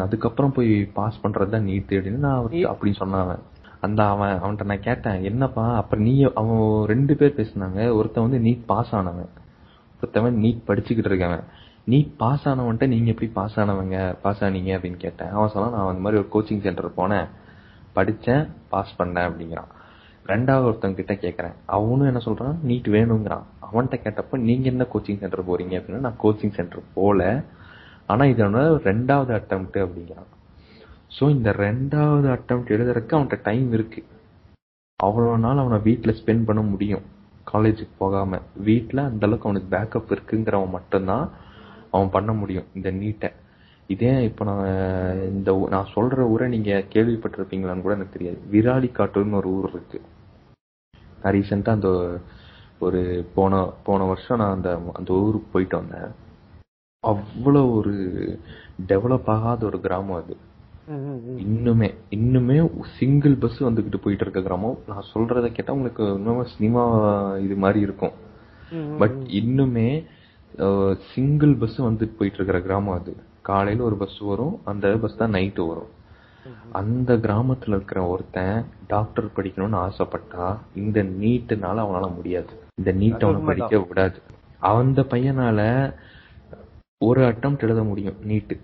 [0.00, 3.38] அதுக்கப்புறம் போய் பாஸ் பண்றது தான் நீட் அப்படின்னு நான் அவர்கிட்ட அப்படி சொன்னான்
[3.80, 7.94] அந்த அவன் அவன்கிட்ட நான் கேட்டேன் என்னப்பா அப்புறம் நீ அவன் ரெண்டு பேர் பேசினாங்க.
[7.94, 9.30] ஒருத்தன் வந்து நீட் பாஸ் ஆனவன்.
[10.02, 11.42] ஒருத்தவன் நீட் படிச்சுக்கிட்டு இருக்கவன்.
[11.88, 14.70] நீட் பாஸ் ஆனவன்ட்ட நீங்க எப்படி பாஸ் ஆனவங்க பாஸ் ஆனீங்க?
[14.76, 15.28] அப்படின்னு கேட்டேன்.
[15.28, 17.28] அவன் சொன்னா நான் அந்த மாதிரி ஒரு கோச்சிங் சென்டர் போனேன்.
[17.96, 19.70] படிச்சேன் பாஸ் பண்ணேன் அப்படிங்கிறான்.
[20.26, 22.56] ரெண்டாவது ஒருத்தவங்க கிட்ட கேட்குறேன் அவனும் என்ன சொல்றான்?
[22.66, 23.42] நீட் வேணுங்கிறான்.
[23.72, 25.74] அவன்கிட்ட கேட்டப்ப நீங்க என்ன கோச்சிங் சென்டர் போறீங்க?
[25.78, 27.44] அப்படின்னா நான் கோச்சிங் சென்டர் போல.
[28.06, 30.30] ஆனா இது ரெண்டாவது அட்டம்ப்ட் அப்படிங்கிறான்.
[31.18, 34.04] ஸோ இந்த ரெண்டாவது அட்டம்ப்ட் எழுதுறதுக்கு அவன்கிட்ட டைம் இருக்கு.
[35.04, 37.02] அவ்வளோ நாள் அவனை வீட்டில் ஸ்பெண்ட் பண்ண முடியும்.
[37.52, 38.40] காலேஜுக்கு போகாம.
[38.56, 41.30] வீட்டில் அந்த அளவுக்கு அவனுக்கு பேக்கப் இருக்குங்கிறவன் மட்டும்தான்
[41.90, 43.30] அவன் பண்ண முடியும் இந்த நீட்டை.
[43.88, 44.66] இதே இப்ப நான்
[45.30, 48.38] இந்த நான் சொல்ற ஊரை நீங்க கேள்விப்பட்டிருப்பீங்களான்னு கூட எனக்கு தெரியாது.
[48.52, 49.98] விராலி காட்டூர்னு ஒரு ஊர் இருக்கு.
[51.22, 51.90] நான் ரீசெண்டா அந்த
[52.86, 53.00] ஒரு
[53.34, 56.08] போன போன வருஷம் நான் அந்த அந்த ஊருக்கு போயிட்டு வந்தேன்.
[57.04, 57.94] அவ்வளவு ஒரு
[58.90, 60.34] டெவலப் ஆகாத ஒரு கிராமம் அது.
[61.44, 62.56] இன்னுமே இன்னுமே
[62.98, 64.78] சிங்கிள் பஸ் வந்துகிட்டு போயிட்டு இருக்க கிராமம்.
[64.90, 66.84] நான் சொல்றத கேட்டா உங்களுக்கு இன்னும் சினிமா
[67.46, 68.14] இது மாதிரி இருக்கும்.
[69.00, 69.88] பட் இன்னுமே
[71.12, 73.14] சிங்கிள் பஸ் வந்துட்டு போயிட்டு இருக்கிற கிராமம் அது.
[73.42, 76.00] காலையில ஒரு பஸ் வரும் அந்த பஸ் தான் நைட்டு வரும்.
[76.72, 82.52] அந்த கிராமத்துல இருக்கிற ஒருத்தன் டாக்டர் படிக்கணும்னு ஆசைப்பட்டா இந்த நீட்டுனால அவனால முடியாது.
[82.74, 83.40] இந்த நீட் அவனை.
[83.40, 84.18] படிக்க விடாது.
[84.58, 85.60] அந்த பையனால
[87.04, 88.60] ஒரு அட்டம்ப்ட் எழுத முடியும் நீட்டு.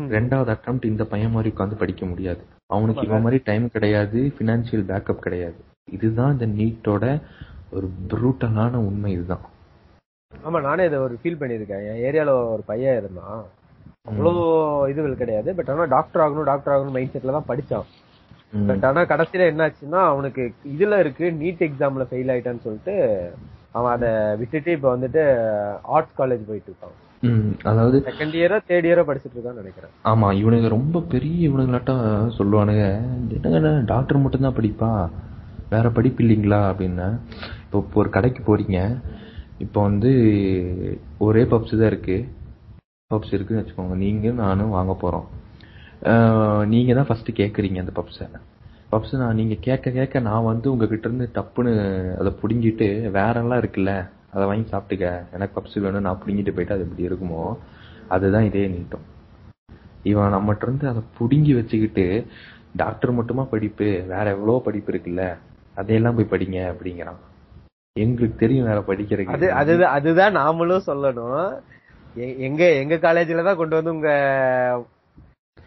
[0.00, 2.42] ரெண்டாவது அட்டம்ப்ட் இந்த பையன் மாதிரி உட்காந்து படிக்க முடியாது.
[2.66, 5.56] அவனுக்கு இவன் மாதிரி டைம் கிடையாது பினான்சியல் பேக்கப் கிடையாது.
[5.92, 7.22] இதுதான் இந்த நீட்டோட
[7.70, 9.44] ஒரு ப்ரூட்டலான உண்மை இதுதான்.
[10.44, 11.84] ஆமா நானே இதை ஒரு ஃபீல் பண்ணியிருக்கேன்.
[11.92, 13.44] என் ஏரியால ஒரு பையன் இருந்தான்.
[14.08, 14.32] அவ்வளோ
[14.92, 15.50] இதுகள் கிடையாது.
[15.58, 17.86] பட் ஆனா டாக்டர் ஆகணும் டாக்டர் ஆகணும் மைண்ட் செட்ல தான் படிச்சான்.
[18.68, 20.42] பட் ஆனா கடைசியில என்னாச்சுன்னா அவனுக்கு
[20.74, 22.94] இதுல இருக்கு நீட் எக்ஸாம்ல ஃபெயில் ஆயிட்டான்னு சொல்லிட்டு
[23.78, 24.10] அவன் அதை
[24.40, 25.22] விட்டுட்டு இப்ப வந்துட்டு
[25.96, 26.94] ஆர்ட்ஸ் காலேஜ் போயிட்டு இருக்கான்.
[27.70, 29.92] அதாவது செகண்ட் இயரோ தேர்ட் இயரோ படிச்சிட்டு இருக்கான்னு நினைக்கிறேன்.
[30.10, 32.02] ஆமா இவனுங்க ரொம்ப பெரிய இவனுங்களாட்டம்
[32.38, 32.84] சொல்லுவானுங்க
[33.36, 34.90] என்னங்க டாக்டர் மட்டும்தான் படிப்பா?
[35.74, 36.60] வேற படிப்பு இல்லைங்களா?
[36.72, 37.08] அப்படின்னா.
[37.64, 38.80] இப்போ இப்போ ஒரு கடைக்கு போறீங்க.
[39.64, 40.10] இப்போ வந்து
[41.26, 42.18] ஒரே பப்ஸ் தான் இருக்கு.
[43.12, 43.96] பப்ஸ் இருக்குன்னு வச்சுக்கோங்க.
[44.04, 45.26] நீங்கள் நானும் வாங்க போறோம்.
[46.06, 48.26] நீங்கள் நீங்க தான் ஃபர்ஸ்ட் கேட்குறீங்க அந்த பப்ஸை
[48.92, 51.72] பப்ஸ் நான் நீங்கள் கேட்க கேட்க நான் வந்து உங்ககிட்ட இருந்து டப்புன்னு
[52.20, 53.92] அதை பிடுங்கிட்டு வேறெல்லாம் இருக்குல்ல
[54.34, 55.06] அதை வாங்கி சாப்பிட்டுக்க.
[55.36, 57.44] எனக்கு பப்ஸ் வேணும் நான் பிடுங்கிட்டு போயிட்டு அது எப்படி இருக்குமோ
[58.16, 59.06] அதுதான் இதே நீட்டம்.
[60.10, 62.06] இவன் நம்மகிட்ட இருந்து அதை பிடுங்கி வச்சுக்கிட்டு
[62.82, 65.24] டாக்டர் மட்டுமா படிப்பு வேற எவ்வளோ படிப்பு இருக்குல்ல
[65.80, 67.22] அதையெல்லாம் போய் படிங்க அப்படிங்கிறான்.
[67.96, 71.48] எங்களுக்கு தெரியும் வேற அது படிக்கிறதுக்கு அதுதான் அதுதான் நாமளும் சொல்லணும்.
[72.16, 74.08] எங்க எங்க காலேஜ்ல தான் கொண்டு வந்து உங்க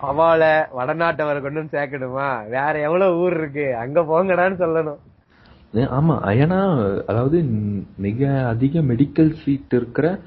[0.01, 2.43] அவால வடநாட்டவரை கொண்டு வந்து சேர்க்கணுமா?
[2.49, 3.75] வேற எவ்வளவு ஊர் இருக்கு?
[3.75, 4.97] அங்க போங்கடான்னு சொல்லணும்.
[5.73, 7.43] ஆமா ஏன்னா அதாவது
[7.97, 10.19] மிக அதிக மெடிக்கல் சீட் இருக்கிற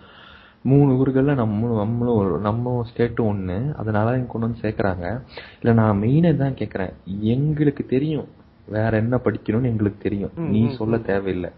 [0.63, 3.75] மூணு ஊர்கள்ல நம்ம நம்மளும் ஒரு- நம்ம ஸ்டேட்டும் ஒண்ணு.
[3.75, 5.21] அதனால கொண்டு வந்து சேர்க்கறாங்க.
[5.61, 6.93] இல்ல நான் மெயினா தான் கேக்குறேன்.
[7.21, 8.29] எங்களுக்கு தெரியும்.
[8.69, 10.31] வேற என்ன படிக்கணும்னு எங்களுக்கு தெரியும்.
[10.37, 11.51] நீ சொல்ல தேவையில்லை.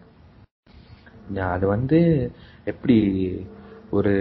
[1.38, 2.31] அது வந்து
[2.64, 2.98] எப்படி
[3.98, 4.12] ஒரு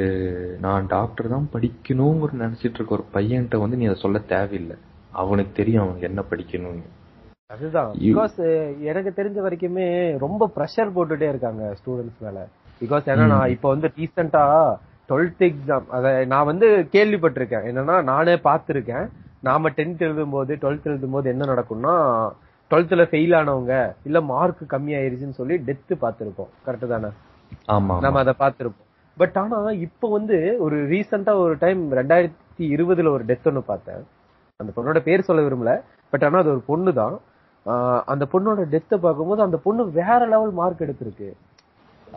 [0.61, 4.75] நான் டாக்டர் தான் படிக்கணுங்கிற நினைச்சிட்டு இருக்க ஒரு பையன்கிட்ட வந்து நீ அதை சொல்ல தேவையில்லை.
[5.21, 6.85] அவனுக்கு தெரியும் அவனுக்கு என்ன படிக்கணும்னு.
[7.53, 7.89] அதுதான்.
[8.07, 8.37] பிகாஸ்
[8.89, 9.85] எனக்கு தெரிஞ்ச வரைக்குமே
[10.17, 12.39] ரொம்ப ப்ரெஷர் போட்டுட்டே இருக்காங்க ஸ்டூடெண்ட்ஸ் மேல.
[12.81, 14.43] பிகாஸ் ஏன்னா நான் இப்போ வந்து ரீசெண்டா
[15.09, 17.67] டுவெல்த் எக்ஸாம் அத நான் வந்து கேள்விப்பட்டிருக்கேன்.
[17.69, 19.05] என்னன்னா நானே பார்த்திருக்கேன்.
[19.41, 21.93] நாம டென்த் எழுதும் போது டுவெல்த் எழுதும் போது என்ன நடக்கும்னா
[22.71, 26.51] டுவெல்த்ல ஃபெயில் ஆனவங்க இல்ல மார்க் கம்மி ஆயிருச்சுன்னு சொல்லி டெத் பார்த்திருப்போம்.
[26.67, 27.09] கரெக்ட் தானே?
[27.67, 28.82] ஆமா நம்ம அதை பார்த்திருப்போம்.
[29.17, 34.01] பட் ஆனா இப்போ வந்து ஒரு ரீசெண்டா ஒரு டைம் ரெண்டாயிரத்தி இருபதுல ஒரு டெத் ஒன்னு பார்த்தேன்.
[34.59, 35.71] அந்த பொண்ணோட பேர் சொல்ல விரும்பல.
[36.13, 37.15] பட் ஆனா அது ஒரு பொண்ணு தான்
[38.13, 41.29] அந்த பொண்ணோட டெத்தை பார்க்கும்போது அந்த பொண்ணு வேற லெவல் மார்க் எடுத்திருக்கு.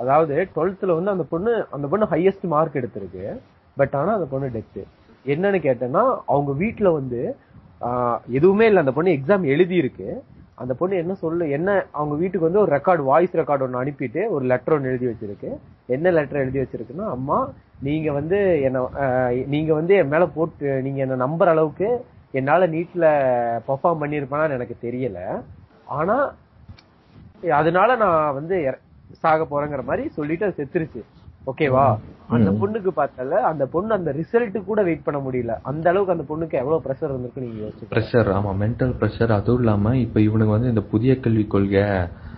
[0.03, 3.27] அதாவது டுவெல்த்ல வந்து அந்த பொண்ணு அந்த பொண்ணு ஹையஸ்ட் மார்க் எடுத்திருக்கு.
[3.77, 4.83] பட் ஆனா அந்த பொண்ணு டெத்து
[5.35, 7.21] என்னன்னு கேட்டேன்னா அவங்க வீட்டுல வந்து
[8.39, 8.83] எதுவுமே இல்ல.
[8.85, 10.09] அந்த பொண்ணு எக்ஸாம் எழுதி இருக்கு
[10.63, 14.45] அந்த பொண்ணு என்ன சொல்லு என்ன அவங்க வீட்டுக்கு வந்து ஒரு ரெக்கார்டு வாய்ஸ் ரெக்கார்டு ஒன்று அனுப்பிட்டு ஒரு
[14.53, 15.51] லெட்டர் ஒன்று எழுதி வச்சிருக்கு.
[15.97, 17.39] என்ன லெட்டர் எழுதி வச்சிருக்குன்னா அம்மா
[17.89, 18.39] நீங்க வந்து
[18.69, 18.85] என்ன
[19.55, 21.89] நீங்க வந்து என் மேல போட்டு நீங்க என்ன நம்புற அளவுக்கு
[22.39, 23.07] என்னால நீட்ல
[23.69, 25.21] பெர்ஃபார்ம் பண்ணிருப்பேனான்னு எனக்கு தெரியல.
[25.99, 26.17] ஆனா
[27.61, 28.57] அதனால நான் வந்து
[29.23, 31.03] சாக போறேங்கிற மாதிரி சொல்லிட்டு அது செத்துருச்சு.
[31.47, 31.87] ஓகேவா?
[32.29, 32.51] அந்த.
[32.61, 35.53] பொண்ணுக்கு பார்த்தால அந்த பொண்ணு அந்த ரிசல்ட் கூட வெயிட் பண்ண முடியல.
[35.63, 38.53] அந்த அளவுக்கு அந்த பொண்ணுக்கு எவ்வளவு பிரஷர் இருந்திருக்கு நீங்க யோசிச்சு ப்ரெஷர் ஆமா.
[38.63, 41.85] மென்டல் ப்ரெஷர் அதுவும் இல்லாம இப்ப இவனுக்கு வந்து இந்த புதிய கல்விக் கொள்கை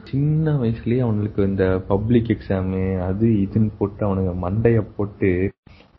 [0.05, 5.31] சின்ன வயசுலயே அவனுக்கு இந்த பப்ளிக் எக்ஸாமு அது இதுன்னு போட்டு அவனுங்க மண்டைய போட்டு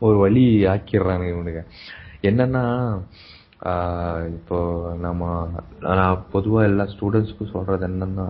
[0.00, 1.62] ஒரு வழி ஆக்கிடுறானுங்க இவனுங்க.
[2.22, 2.64] என்னன்னா
[4.30, 4.58] இப்போ
[4.98, 5.24] நம்ம
[5.88, 8.26] நான் பொதுவா எல்லா ஸ்டூடெண்ட்ஸ்க்கும் சொல்றது என்னன்னா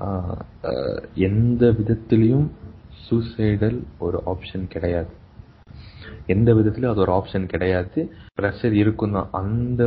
[1.27, 2.49] எந்த விதத்திலையும்
[3.11, 5.11] சூசைடல் ஒரு ஆப்ஷன் கிடையாது.
[6.27, 8.01] எந்த விதத்துலயும் அது ஒரு ஆப்ஷன் கிடையாது.
[8.39, 9.29] ப்ரெஷர் இருக்கும் தான்.
[9.33, 9.83] அந்த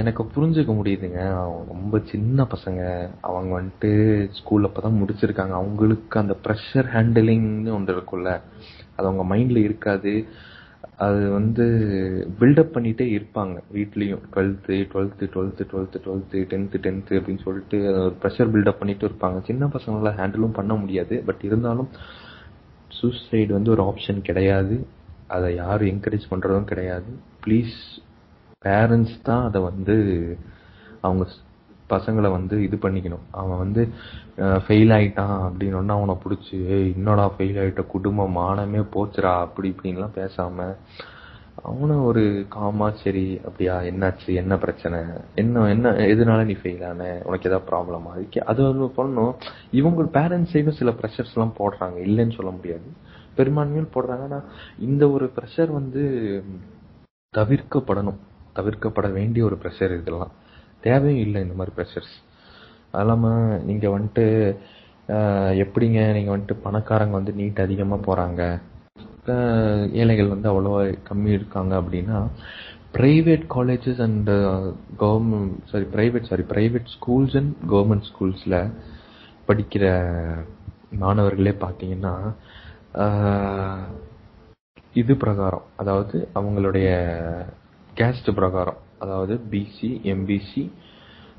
[0.00, 1.20] எனக்கு புரிஞ்சுக்க முடியுதுங்க.
[1.36, 2.80] அவங்க ரொம்ப சின்ன பசங்க.
[3.20, 3.90] அவங்க வந்துட்டு
[4.38, 5.54] ஸ்கூல்ல அப்பதான் முடிச்சிருக்காங்க.
[5.60, 8.32] அவங்களுக்கு அந்த ப்ரெஷர் ஹேண்டிலிங்னு ஒன்று இருக்கும்ல.
[8.96, 10.12] அது அவங்க மைண்ட்ல இருக்காது.
[11.06, 11.64] அது வந்து
[12.40, 13.56] பில்டப் பண்ணிட்டே இருப்பாங்க.
[13.74, 19.38] வீட்லயும் twelfth twelfth twelfth twelfth twelfth tenth tenth அப்படின்னு சொல்லிட்டு ஒரு ப்ரெஷர் பில்டப் பண்ணிட்டு இருப்பாங்க.
[19.44, 21.22] சின்ன பசங்களால ஹேண்டிலும் பண்ண முடியாது.
[21.26, 21.90] பட் இருந்தாலும்
[22.98, 24.76] சூசைடு வந்து ஒரு ஆப்ஷன் கிடையாது.
[25.36, 27.10] அதை யாரும் என்கரேஜ் பண்ணுறதும் கிடையாது.
[27.44, 27.76] ப்ளீஸ்
[28.64, 29.96] பேரண்ட்ஸ் தான் அதை வந்து
[31.06, 31.24] அவங்க
[31.94, 33.26] பசங்களை வந்து இது பண்ணிக்கணும்.
[33.40, 33.82] அவன் வந்து
[34.64, 40.74] ஃபெயில் ஆயிட்டான் அப்படின்னு அவனை பிடிச்சி ஏய் என்னடா ஃபெயில் ஆகிட்ட குடும்பம் மானமே போச்சுடா அப்படி இப்படின்லாம் பேசாமல்
[41.64, 44.98] அவனும் ஒரு காமா சரி அப்படியா என்னாச்சு என்ன பிரச்சனை?
[45.34, 47.22] என்ன என்ன எதனால நீ ஃபெயில் ஆன?
[47.24, 49.32] உனக்கு ஏதாவது ப்ராப்ளமா அதுக்கு அது ஒரு பண்ணணும்.
[49.70, 51.96] இவங்க பேரண்ட்ஸ் சைடும் சில ப்ரெஷர்ஸ் எல்லாம் போடுறாங்க.
[52.08, 52.88] இல்லைன்னு சொல்ல முடியாது.
[53.38, 54.24] பெரும்பான்மையில் போடுறாங்க.
[54.28, 54.40] ஆனா
[54.78, 56.02] இந்த ஒரு ப்ரெஷர் வந்து
[57.34, 58.20] தவிர்க்கப்படணும்.
[58.56, 60.34] தவிர்க்கப்பட வேண்டிய ஒரு ப்ரெஷர் இதெல்லாம்.
[60.80, 62.14] தேவையும் இல்லை இந்த மாதிரி ப்ரெஷர்ஸ்
[62.92, 64.24] அது இல்லாமல் நீங்க வந்துட்டு
[65.64, 68.42] எப்படிங்க நீங்க வந்துட்டு பணக்காரங்க வந்து நீட் அதிகமா போறாங்க?
[69.92, 72.18] ஏழைகள் வந்து அவ்வளோவா கம்மி இருக்காங்க அப்படின்னா
[72.92, 74.30] private colleges and
[74.98, 78.70] government sorry private sorry private schools and government ஸ்கூல்ஸில்
[79.48, 79.84] படிக்கிற
[80.90, 82.14] மாணவர்களே பார்த்தீங்கன்னா
[84.94, 85.62] இது பிரகாரம்.
[85.76, 86.88] அதாவது அவங்களுடைய
[87.96, 88.78] கேஸ்ட் பிரகாரம்.
[88.98, 90.70] அதாவது பிசி எம்பிசி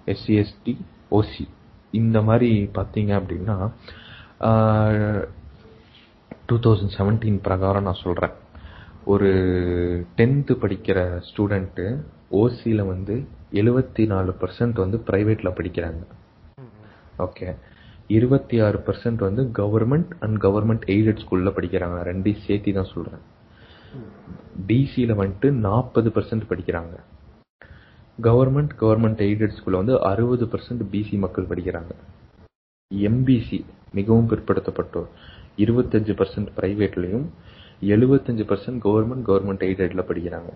[0.05, 0.77] எஸ்சிஎஸ்டி
[1.11, 1.47] ஓசி
[1.91, 3.69] இந்த மாதிரி பார்த்தீங்க அப்படின்னா
[6.49, 8.35] டூ தௌசண்ட் செவன்டீன் பிரகாரம் நான் சொல்கிறேன்
[9.13, 9.29] ஒரு
[10.17, 11.85] டென்த்து படிக்கிற ஸ்டூடெண்ட்டு
[12.41, 13.15] ஓசியில் வந்து
[13.61, 16.03] எழுபத்தி நாலு பர்சன்ட் வந்து ப்ரைவேட்டில் படிக்கிறாங்க.
[17.25, 17.47] ஓகே
[18.17, 21.97] இருபத்தி ஆறு பர்சன்ட் வந்து கவர்மெண்ட் அண்ட் கவர்மெண்ட் எய்டட் ஸ்கூல்ல படிக்கிறாங்க.
[22.09, 23.23] ரெண்டையும் சேர்த்தி தான் சொல்கிறேன்
[24.71, 26.95] டிசியில் வந்துட்டு நாற்பது பர்சன்ட் படிக்கிறாங்க.
[28.27, 31.93] கவர்மெண்ட் கவர்மெண்ட் எய்டட் ஸ்கூலில் வந்து அறுபது பர்சன்ட் பிசி மக்கள் படிக்கிறாங்க.
[32.91, 33.59] எம்பிசி
[33.97, 35.09] மிகவும் பிற்படுத்தப்பட்டோர்.
[35.57, 37.25] இருபத்தஞ்சு பர்சன்ட் ப்ரைவேட்லையும்
[37.81, 40.51] எழுபத்தஞ்சு பர்சன்ட் கவர்மெண்ட் கவர்மெண்ட் எய்டட்ல படிக்கிறாங்க.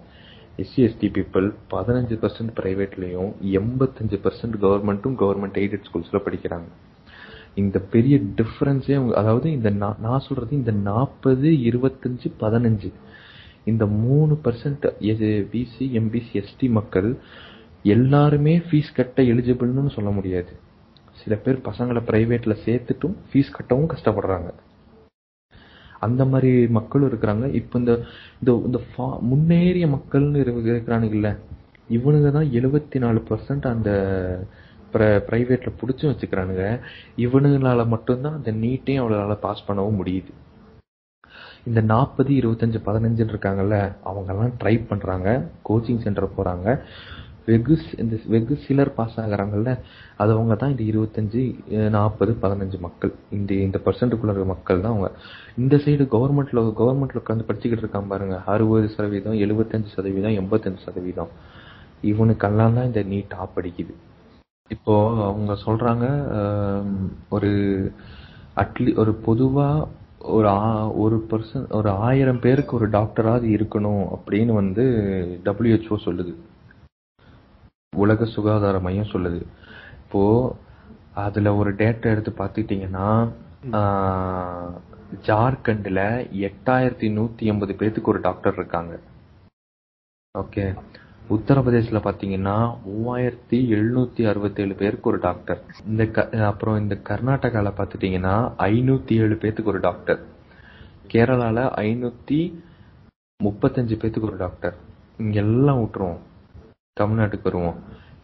[0.61, 6.69] எஸ்சி எஸ்டி பீப்புள் பதினஞ்சு பர்சன்ட் ப்ரைவேட்லையும் எண்பத்தஞ்சு பர்சன்ட் கவர்மெண்ட்டும் கவர்மெண்ட் எய்டட் ஸ்கூல்ஸில் படிக்கிறாங்க.
[7.61, 12.91] இந்த பெரிய டிஃபரன்ஸே அதாவது இந்த நான் நான் சொல்றது இந்த நாற்பது இருபத்தஞ்சு பதினஞ்சு.
[13.63, 14.85] இந்த மூணு பர்சன்ட்
[15.53, 17.09] பிசி எம்பிசி எஸ்டி மக்கள்
[17.83, 20.51] எல்லாருமே ஃபீஸ் கட்ட எலிஜிபிள்னு சொல்ல முடியாது.
[21.23, 24.51] சில பேர் பசங்களை ப்ரைவேட்டில் சேர்த்துட்டும் ஃபீஸ் கட்டவும் கஷ்டப்படுறாங்க.
[26.07, 27.45] அந்த மாதிரி மக்களும் இருக்கிறாங்க.
[27.59, 27.93] இப்போ இந்த
[28.41, 31.31] இந்த இந்த ஃபா முன்னேறிய மக்கள்னு இருக்கிறானுங்கல்ல
[31.97, 33.89] இவனுங்க தான் எழுபத்தி நாலு பர்சன்ட் அந்த
[34.93, 36.63] ப்ரைவேட்டில் பிடிச்சி வச்சுக்கிறானுங்க.
[37.25, 40.31] இவனுங்களால மட்டும்தான் அந்த நீட்டையும் அவளால் பாஸ் பண்ணவும் முடியுது.
[41.69, 43.77] இந்த நாற்பது இருபத்தஞ்சு பதினஞ்சுன்னு இருக்காங்கல்ல
[44.09, 45.29] அவங்கெல்லாம் ட்ரை பண்ணுறாங்க
[45.67, 46.67] கோச்சிங் சென்டர் போகிறாங்க
[47.51, 49.79] வெகு இந்த வெகு சிலர் பாஸ் ஆகுறாங்கல்ல
[50.17, 51.43] அது அவங்க தான் இந்த இருபத்தஞ்சு
[51.89, 53.13] நாற்பது பதினஞ்சு மக்கள்.
[53.31, 55.11] இந்த இந்த பர்சன்ட்டுக்குள்ள மக்கள் தான் அவங்க.
[55.57, 58.41] இந்த சைடு கவர்மெண்ட்ல கவர்மெண்ட்ல உட்காந்து படிச்சுக்கிட்டு இருக்கான் பாருங்க.
[58.45, 61.27] அறுபது சதவீதம் எழுபத்தஞ்சு சதவீதம் எண்பத்தஞ்சு சதவீதம்.
[62.03, 63.93] இவனுக்கெல்லாம் தான் இந்த நீட் டாப் அடிக்குது.
[64.69, 66.23] இப்போ அவங்க சொல்றாங்க
[67.29, 67.49] ஒரு
[68.55, 69.87] அட்லீ ஒரு பொதுவா
[70.19, 74.83] ஒரு ஆ- ஒரு பர்சன் ஒரு ஆயிரம் பேருக்கு ஒரு டாக்டராவது இருக்கணும் அப்படின்னு வந்து
[75.45, 76.35] டபிள்யூஹெச்ஓ சொல்லுது.
[77.93, 79.39] உலக சுகாதார மையம் சொல்லுது.
[80.03, 80.21] இப்போ
[81.15, 83.07] அதுல ஒரு டேட்டா எடுத்து பார்த்துக்கிட்டீங்கன்னா
[85.21, 86.01] ஜார்க்கண்ட்ல
[86.41, 88.93] எட்டாயிரத்தி நூத்தி எண்பது பேத்துக்கு ஒரு டாக்டர் இருக்காங்க.
[90.39, 90.65] ஓகே
[91.29, 98.35] உத்தரப்பிரதேஷ்ல பாத்தீங்கன்னா மூவாயிரத்தி எழுநூத்தி அறுபத்தேழு பேருக்கு ஒரு டாக்டர் இந்த க- அப்புறம் இந்த கர்நாடகால பாத்துட்டீங்கன்னா
[98.69, 100.21] ஐநூத்தி ஏழு பேத்துக்கு ஒரு டாக்டர்
[101.13, 102.41] கேரளால ஐநூத்தி
[103.39, 104.75] முப்பத்தஞ்சு பேத்துக்கு ஒரு டாக்டர்
[105.17, 106.21] இங்க எல்லாம் விட்டுருவோம்.
[106.99, 107.77] தமிழ்நாட்டுக்கு வருவோம்.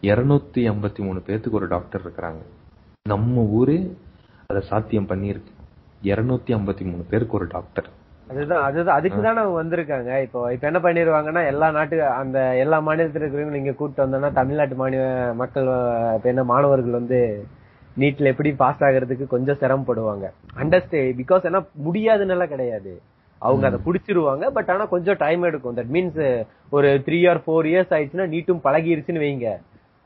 [0.08, 2.40] இருநூத்தி ஐம்பத்தி மூணு பேர்த்துக்கு ஒரு டாக்டர் இருக்கிறாங்க.
[3.12, 3.76] நம்ம ஊரு
[4.46, 5.52] அதை சாத்தியம் பண்ணியிருக்கு.
[6.10, 7.88] இருநூத்தி ஐம்பத்தி மூணு பேருக்கு ஒரு டாக்டர்
[8.30, 10.10] அதுதான் அதுதான் அதுக்கு தானே அவங்க வந்திருக்காங்க.
[10.26, 15.04] இப்போ இப்ப என்ன பண்ணிருவாங்கன்னா எல்லா நாட்டு அந்த எல்லா மாநிலத்துல இருக்கிறவங்க இங்க கூப்பிட்டு வந்தோம்னா தமிழ்நாட்டு மாநில
[15.42, 15.68] மக்கள்
[16.16, 17.20] இப்ப என்ன மாணவர்கள் வந்து
[17.98, 20.26] நீட்ல எப்படி பாஸ் ஆகுறதுக்கு கொஞ்சம் சிரமப்படுவாங்க.
[20.56, 22.92] அண்டர்ஸ்டே பிகாஸ் ஏன்னா முடியாதுன்னு கிடையாது.
[23.46, 25.76] அவங்க அதை புடிச்சிருவாங்க பட் ஆனா கொஞ்சம் டைம் எடுக்கும்.
[25.76, 26.22] தட் மீன்ஸ்
[26.76, 29.48] ஒரு த்ரீ ஆர் ஃபோர் இயர்ஸ் ஆயிடுச்சுன்னா நீட்டும் பழகிருச்சுன்னு வைங்க.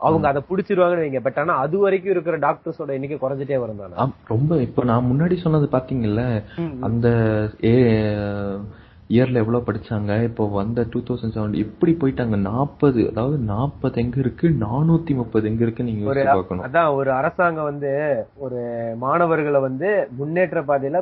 [0.00, 1.20] அவங்க அதை புடிச்சிருவாங்கன்னு வைங்க.
[1.26, 3.82] பட் ஆனா அது வரைக்கும் இருக்கிற டாக்டர்ஸோட எண்ணிக்கை குறைஞ்சிட்டே வரும்
[4.32, 6.24] ரொம்ப இப்ப நான் முன்னாடி சொன்னது பாத்தீங்கல்ல
[6.88, 7.08] அந்த
[9.14, 10.12] இயர்ல எவ்வளவு படிச்சாங்க?
[10.26, 12.36] இப்போ வந்த டூ தௌசண்ட் செவன் இப்படி போயிட்டாங்க.
[12.50, 14.46] நாற்பது அதாவது நாற்பது எங்க இருக்கு?
[14.60, 16.64] நானூத்தி முப்பது எங்க இருக்கு நீங்க பார்க்கணும்.
[16.66, 17.90] அதான் ஒரு அரசாங்கம் வந்து
[18.44, 18.60] ஒரு
[19.04, 19.90] மாணவர்களை வந்து
[20.20, 21.00] முன்னேற்ற பாதையில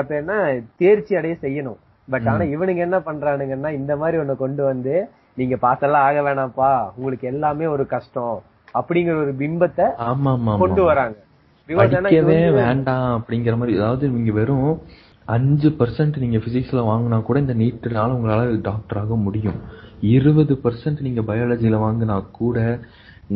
[0.00, 0.34] அப்ப என்ன
[0.82, 1.78] தேர்ச்சி அடைய செய்யணும்.
[2.08, 4.94] பட் ஆனா இவனுங்க என்ன பண்றானுங்கன்னா இந்த மாதிரி ஒண்ணு கொண்டு வந்து
[5.40, 8.38] நீங்க பாஸ் எல்லாம் ஆக வேணாம்ப்பா உங்களுக்கு எல்லாமே ஒரு கஷ்டம்
[8.78, 9.86] அப்படிங்கிற ஒரு பிம்பத்தை
[10.62, 11.16] கொண்டு வராங்க.
[11.68, 14.70] படிக்கவே வேண்டாம் அப்படிங்கிற மாதிரி அதாவது நீங்க வெறும்
[15.28, 19.58] அஞ்சு பர்சன்ட் நீங்க பிசிக்ஸ்ல வாங்கினா கூட இந்த நீட்னால உங்களால டாக்டர் ஆக முடியும்.
[20.14, 22.58] இருபது பர்சன்ட் நீங்க பயாலஜில வாங்கினா கூட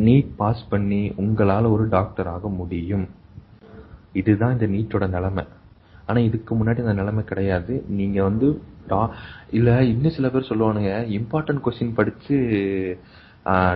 [0.07, 3.05] நீட் பாஸ் பண்ணி உங்களால ஒரு டாக்டர் ஆக முடியும்.
[4.21, 5.45] இதுதான் இந்த நீட்டோட நிலைமை.
[6.13, 7.85] ஆனால் இதுக்கு முன்னாடி அந்த நிலைமை கிடையாது.
[7.89, 8.49] நீங்கள் வந்து
[8.89, 9.11] டா-
[9.51, 12.37] இன்னும் சில பேர் சொல்லுவானுங்க இம்பார்ட்டன்ட் கொஸ்டின் படித்து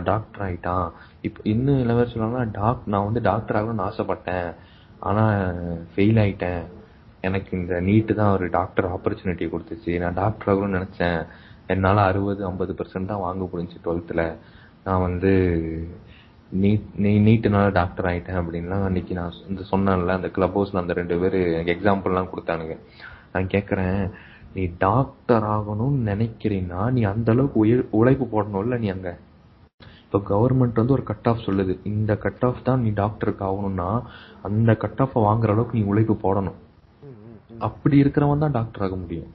[0.04, 4.54] டாக்டர் ஆகிட்டான் இப்போ இன்னும் சில பேர் சொல்லுவாங்கன்னா டாக் நான் வந்து டாக்டர் ஆகணும்னு ஆசைப்பட்டேன்.
[5.00, 5.54] ஆனால்
[5.94, 6.62] ஃபெயில் ஆகிட்டேன்
[7.20, 10.00] எனக்கு இந்த நீட்டு தான் ஒரு டாக்டர் ஆப்பர்ச்சுனிட்டி கொடுத்துச்சு.
[10.00, 11.26] நான் டாக்டர் ஆகணும்னு நினச்சேன்.
[11.66, 14.36] என்னால் அறுபது ஐம்பது பர்சன்ட் தான் வாங்க முடிஞ்சு டுவெல்த்தில்
[14.84, 15.32] நான் வந்து
[16.54, 21.18] நீட் நீ நீட்டுனால டாக்டர் ஆயிட்டேன் அப்படின்லாம் அன்னைக்கு நான் இந்த சொன்னேன்ல அந்த கிளப் ஹவுஸில் அந்த ரெண்டு
[21.18, 22.78] பேர் எனக்கு எக்ஸாம்பிள்லாம் கொடுத்தானுங்க.
[23.32, 24.10] நான் கேட்குறேன்
[24.54, 29.10] நீ டாக்டர் ஆகணும்னு நினைக்கிறீன்னா நீ அந்த அளவுக்கு உய- உழைப்பு போடணும்ல நீ அங்கே.
[30.04, 31.78] இப்போ கவர்மெண்ட் வந்து ஒரு கட் ஆஃப் சொல்லுது.
[31.84, 34.02] இந்த கட் ஆஃப் தான் நீ டாக்டருக்கு ஆகணும்னா
[34.42, 36.54] அந்த கட் ஆஃப் வாங்குற அளவுக்கு நீ உழைப்பு போடணும்.
[37.58, 39.34] அப்படி இருக்கிறவன் தான் டாக்டர் ஆக முடியும்.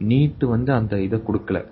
[0.00, 1.66] நீட் வந்து அந்த இதை கொடுக்கல.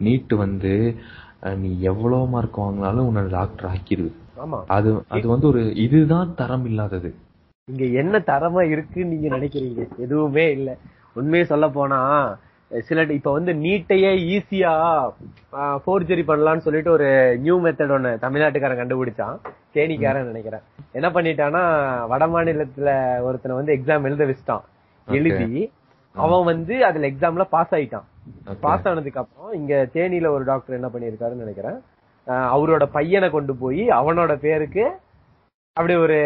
[0.00, 0.96] நீட் வந்து
[1.42, 4.10] நீ எவ்வளவு மார்க் வாங்கினாலும் உன்னை டாக்டர் ஆக்கிடுது
[4.42, 4.58] ஆமா.
[4.68, 7.10] அது அது வந்து ஒரு இதுதான் தரம் இல்லாதது.
[7.68, 9.82] இங்க என்ன தரமா இருக்குன்னு நீங்க நினைக்கிறீங்க?
[9.98, 10.70] எதுவுமே இல்ல.
[11.16, 11.98] உண்மையை சொல்ல போனா
[12.70, 14.72] சில இப்ப வந்து நீட்டையே ஈஸியா
[15.84, 17.06] ஃபோர்ஜரி பண்ணலாம்னு சொல்லிட்டு ஒரு
[17.38, 19.36] நியூ மெத்தட் ஒண்ணு தமிழ்நாட்டுக்காரன் கண்டுபிடிச்சான்.
[19.74, 20.64] தேனிக்காரன் நினைக்கிறேன்.
[20.92, 21.62] என்ன பண்ணிட்டானா
[22.06, 24.64] வட மாநிலத்துல ஒருத்தனை வந்து எக்ஸாம் எழுத வச்சுட்டான்.
[25.08, 25.70] எழுதி
[26.14, 28.06] அவன் வந்து அதுல எக்ஸாம்ல பாஸ் ஆயிட்டான்.
[28.60, 31.78] பாஸ் ஆனதுக்கு அப்புறம் இங்க தேனியில ஒரு டாக்டர் என்ன பண்ணிருக்காருன்னு நினைக்கிறேன்.
[32.54, 34.84] அவரோட பையனை கொண்டு போய் அவனோட பேருக்கு
[35.76, 36.18] அப்படி ஒரு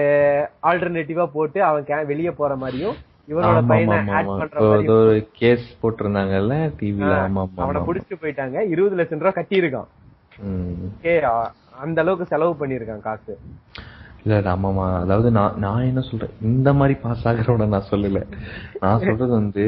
[0.68, 4.30] ஆல்டர்னேட்டிவா போட்டு அவன் வெளிய போற மாதிரியும் இவனோட பையனை ஆட்.
[4.40, 8.58] பண்ற மாதிரி ஒரு கேஸ் போட்டிருந்தாங்கல்ல டிவில அவனை ஆமா புடிச்சிட்டு போயிட்டாங்க.
[8.74, 9.90] இருபது லட்சம் ரூபாய் கட்டி இருக்கான்
[11.82, 13.34] அந்த அளவுக்கு செலவு பண்ணிருக்கான் காசு.
[14.24, 16.34] இல்ல ஆமாமா அதாவது நான் நான் என்ன சொல்றேன்?
[16.50, 18.20] இந்த மாதிரி பாஸ் ஆகிறோட நான் சொல்லல.
[18.82, 19.64] நான் சொல்றது வந்து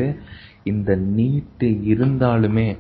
[0.64, 2.79] இந்த நீட்டு இருந்தாலுமே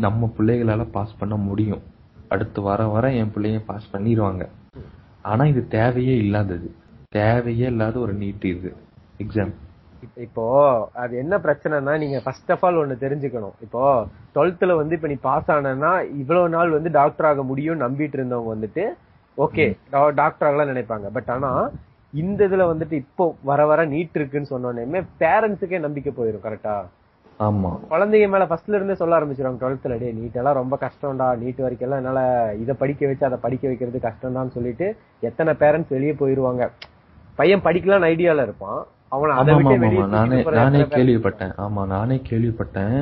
[0.00, 1.82] நம்ம பிள்ளைகளால பாஸ் பண்ண முடியும்.
[2.28, 4.48] அடுத்து வர வர என் பிள்ளைங்க பாஸ் பண்ணிடுவாங்க
[5.22, 6.74] ஆனா இது தேவையே இல்லாதது.
[7.08, 8.76] தேவையே இல்லாத ஒரு நீட் இது.
[9.18, 9.52] எக்ஸாம்
[10.16, 13.52] இப்ப- அது என்ன பிரச்சனைனா நீங்க ஃபர்ஸ்ட் ஆஃப் ஆல் ஒண்ணு தெரிஞ்சுக்கணும்.
[13.60, 18.54] இப்போ டுவெல்த்ல வந்து இப்ப நீ பாஸ் ஆனனா இவ்வளவு நாள் வந்து டாக்டர் ஆக முடியும் நம்பிட்டு இருந்தவங்க
[18.54, 18.84] வந்துட்டு
[19.38, 19.76] ஓகே
[20.14, 21.08] டாக்டர் ஆகலாம் நினைப்பாங்க.
[21.12, 21.70] பட் ஆனா
[22.12, 24.84] இந்த இதுல வந்துட்டு இப்போ வர வர நீட் இருக்குன்னு சொன்னோன்னே
[25.20, 26.76] பேரண்ட்ஸுக்கே நம்பிக்கை போயிடும் கரெக்டா
[27.40, 27.70] ஆமா.
[27.88, 32.00] குழந்தைங்க மேல ஃபர்ஸ்ட்ல இருந்தே சொல்ல ஆரம்பிச்சிருவாங்க டுவெல்த்ல டே நீட் எல்லாம் ரொம்ப கஷ்டம்டா நீட் வரைக்கும் எல்லாம்
[32.02, 32.20] என்னால
[32.62, 34.86] இதை படிக்க வச்சு அதை படிக்க வைக்கிறது கஷ்டம்தான்னு சொல்லிட்டு
[35.22, 36.62] எத்தனை பேரண்ட்ஸ் வெளியே போயிருவாங்க?
[37.38, 38.78] பையன் படிக்கலாம்னு ஐடியால இருப்பான்.
[40.14, 41.52] நானே நானே கேள்விப்பட்டேன்.
[41.58, 42.96] ஆமா நானே கேள்விப்பட்டேன்.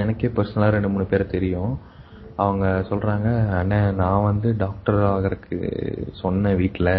[0.00, 1.72] எனக்கே பர்சனலா ரெண்டு மூணு பேர் தெரியும்.
[2.36, 5.58] அவங்க சொல்றாங்க அண்ணே நான் வந்து டாக்டர் ஆகறதுக்கு
[6.14, 6.90] சொன்னேன் வீட்ல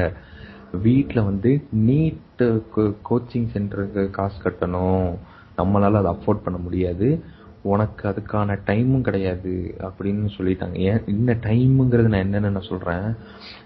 [0.72, 5.18] வீட்டில் வந்து நீட்டு கோச்சிங் சென்டருக்கு காசு கட்டணும்.
[5.58, 7.24] நம்மளால் அதை அஃபோர்ட் பண்ண முடியாது.
[7.62, 10.76] உனக்கு அதுக்கான டைமும் கிடையாது அப்படின்னு சொல்லிட்டாங்க.
[10.76, 11.08] ஏன்?
[11.08, 13.16] இந்த டைமுங்கிறது நான் என்னென்ன நான் சொல்கிறேன்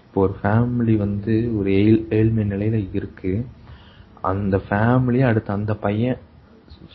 [0.06, 3.44] இப்போ ஒரு ஃபேமிலி வந்து ஒரு ஏழ் ஏழ்மை நிலையில் இருக்குது
[4.20, 6.18] அந்த ஃபேமிலியை அடுத்து அந்த பையன்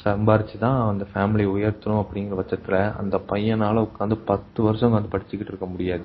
[0.04, 5.65] சம்பாரிச்சு தான் அந்த ஃபேமிலி உயர்த்தணும் அப்படிங்கிற பட்சத்தில் அந்த பையனால் உட்காந்து பத்து வருஷம் உட்காந்து படிச்சுக்கிட்டு இருக்க
[5.65, 6.04] முடியாது.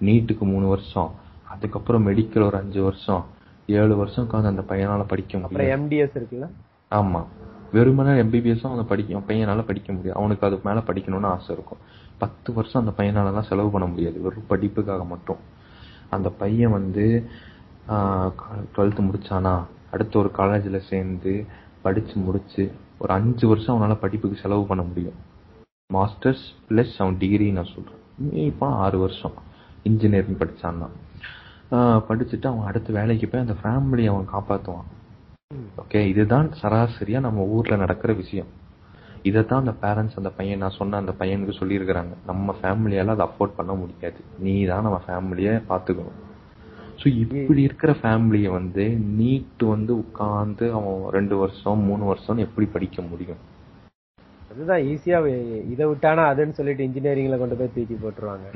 [0.00, 1.14] நீட்டுக்கு மூணு வருஷம்.
[1.56, 3.24] அதுக்கப்புறம் மெடிக்கல் ஒரு அஞ்சு வருஷம்
[3.66, 6.46] ஏழு வருஷம் உட்காந்து அந்த பையனால படிக்க முடியாது எம்டிஎஸ் இருக்குல்ல?
[6.90, 7.24] ஆமா.
[7.72, 10.18] வெறுமனே எம்பிபிஎஸ் அவன் படிக்க பையனால படிக்க முடியாது.
[10.18, 11.78] அவனுக்கு அதுக்கு மேல படிக்கணும்னு ஆசை இருக்கும்.
[12.18, 14.20] பத்து வருஷம் அந்த பையனாலலாம் செலவு பண்ண முடியாது.
[14.20, 15.40] வெறும் படிப்புக்காக மட்டும்.
[16.10, 17.04] அந்த பையன் வந்து
[18.76, 19.54] டுவெல்த் முடிச்சானா
[19.92, 21.32] அடுத்த ஒரு காலேஜ்ல சேர்ந்து
[21.82, 22.62] படிச்சு முடிச்சு
[22.98, 25.18] ஒரு அஞ்சு வருஷம் அவனால படிப்புக்கு செலவு பண்ண முடியும்.
[25.94, 28.44] மாஸ்டர்ஸ் பிளஸ் அவன் டிகிரி நான் சொல்றேன்.
[28.46, 29.36] இப்போ ஆறு வருஷம்
[29.82, 30.88] இன்ஜினியரிங் படிச்சான்னா.
[32.08, 34.90] படிச்சுட்டு அவன் அடுத்த வேலைக்கு போய் அந்த ஃபேமிலி அவன் காப்பாத்துவான்.
[35.82, 38.50] ஓகே இதுதான் சராசரியா நம்ம ஊர்ல நடக்கிற விஷயம்.
[39.28, 42.14] இதைத்தான் அந்த பேரண்ட்ஸ் அந்த பையன் நான் சொன்ன அந்த பையனுக்கு சொல்லியிருக்கிறாங்க.
[42.30, 44.20] நம்ம ஃபேமிலியால அதை அஃபோர்ட் பண்ண முடியாது.
[44.44, 46.22] நீ தான் நம்ம ஃபேமிலிய பாத்துக்கணும்
[47.00, 48.84] ஸோ இப்படி இருக்கிற ஃபேமிலியை வந்து
[49.18, 53.40] நீட் வந்து உட்கார்ந்து அவன் ரெண்டு வருஷம் மூணு வருஷம் எப்படி படிக்க முடியும்?
[54.52, 55.18] அதுதான் ஈஸியா
[55.72, 58.46] இதை விட்டானா அதுன்னு சொல்லிட்டு இன்ஜினியரிங்ல கொண்டு போய் தூக்கி போட்டுருவாங்க.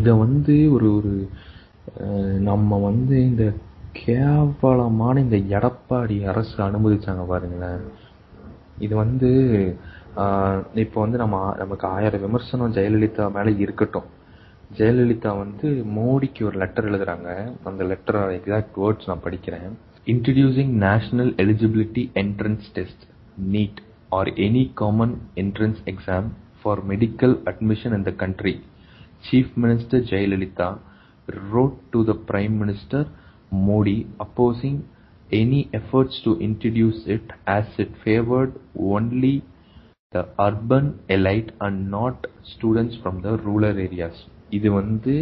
[0.00, 1.14] இத வந்து ஒரு ஒரு
[2.48, 3.44] நம்ம வந்து இந்த
[4.00, 7.84] கேவலமான இந்த எடப்பாடி அரசு அனுமதிச்சாங்க பாருங்களேன்.
[8.84, 9.30] இது வந்து
[10.82, 14.08] இப்போ வந்து நம்ம நமக்கு ஆயிரம் விமர்சனம் ஜெயலலிதா மேலே இருக்கட்டும்.
[14.78, 17.28] ஜெயலலிதா வந்து மோடிக்கு ஒரு லெட்டர் எழுதுறாங்க.
[17.70, 19.70] அந்த லெட்டர் எக்ஸாக்ட் வேர்ட்ஸ் நான் படிக்கிறேன்.
[20.12, 23.04] Introducing national eligibility entrance test
[23.54, 23.80] NEET
[24.18, 26.28] or any common entrance exam
[26.60, 28.54] for medical admission in the country
[29.28, 30.68] chief minister Jayalalithaa
[31.44, 33.00] wrote to the Prime Minister
[33.52, 34.76] Modi opposing
[35.30, 38.52] any efforts to introduce it as it favored
[38.88, 39.34] only
[40.12, 44.16] the urban elite and not students from the rural areas.
[44.50, 45.12] இது வந்து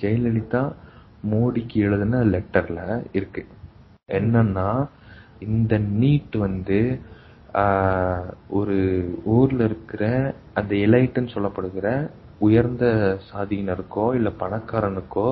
[0.00, 0.62] ஜெயலலிதா
[1.24, 2.80] மோடிக்கு எழுதின லெட்டர்ல
[3.12, 3.42] இருக்கு
[4.08, 4.68] என்னன்னா
[5.46, 6.78] இந்த NEET வந்து
[8.58, 8.78] ஒரு
[9.36, 10.02] ஊர்ல இருக்கிற
[10.54, 11.86] அந்த எலைட்டுன்னு சொல்லப்படுகிற
[12.38, 12.84] உயர்ந்த
[13.30, 15.28] சாதியினருக்கோ இல்ல பணக்காரனுக்கோ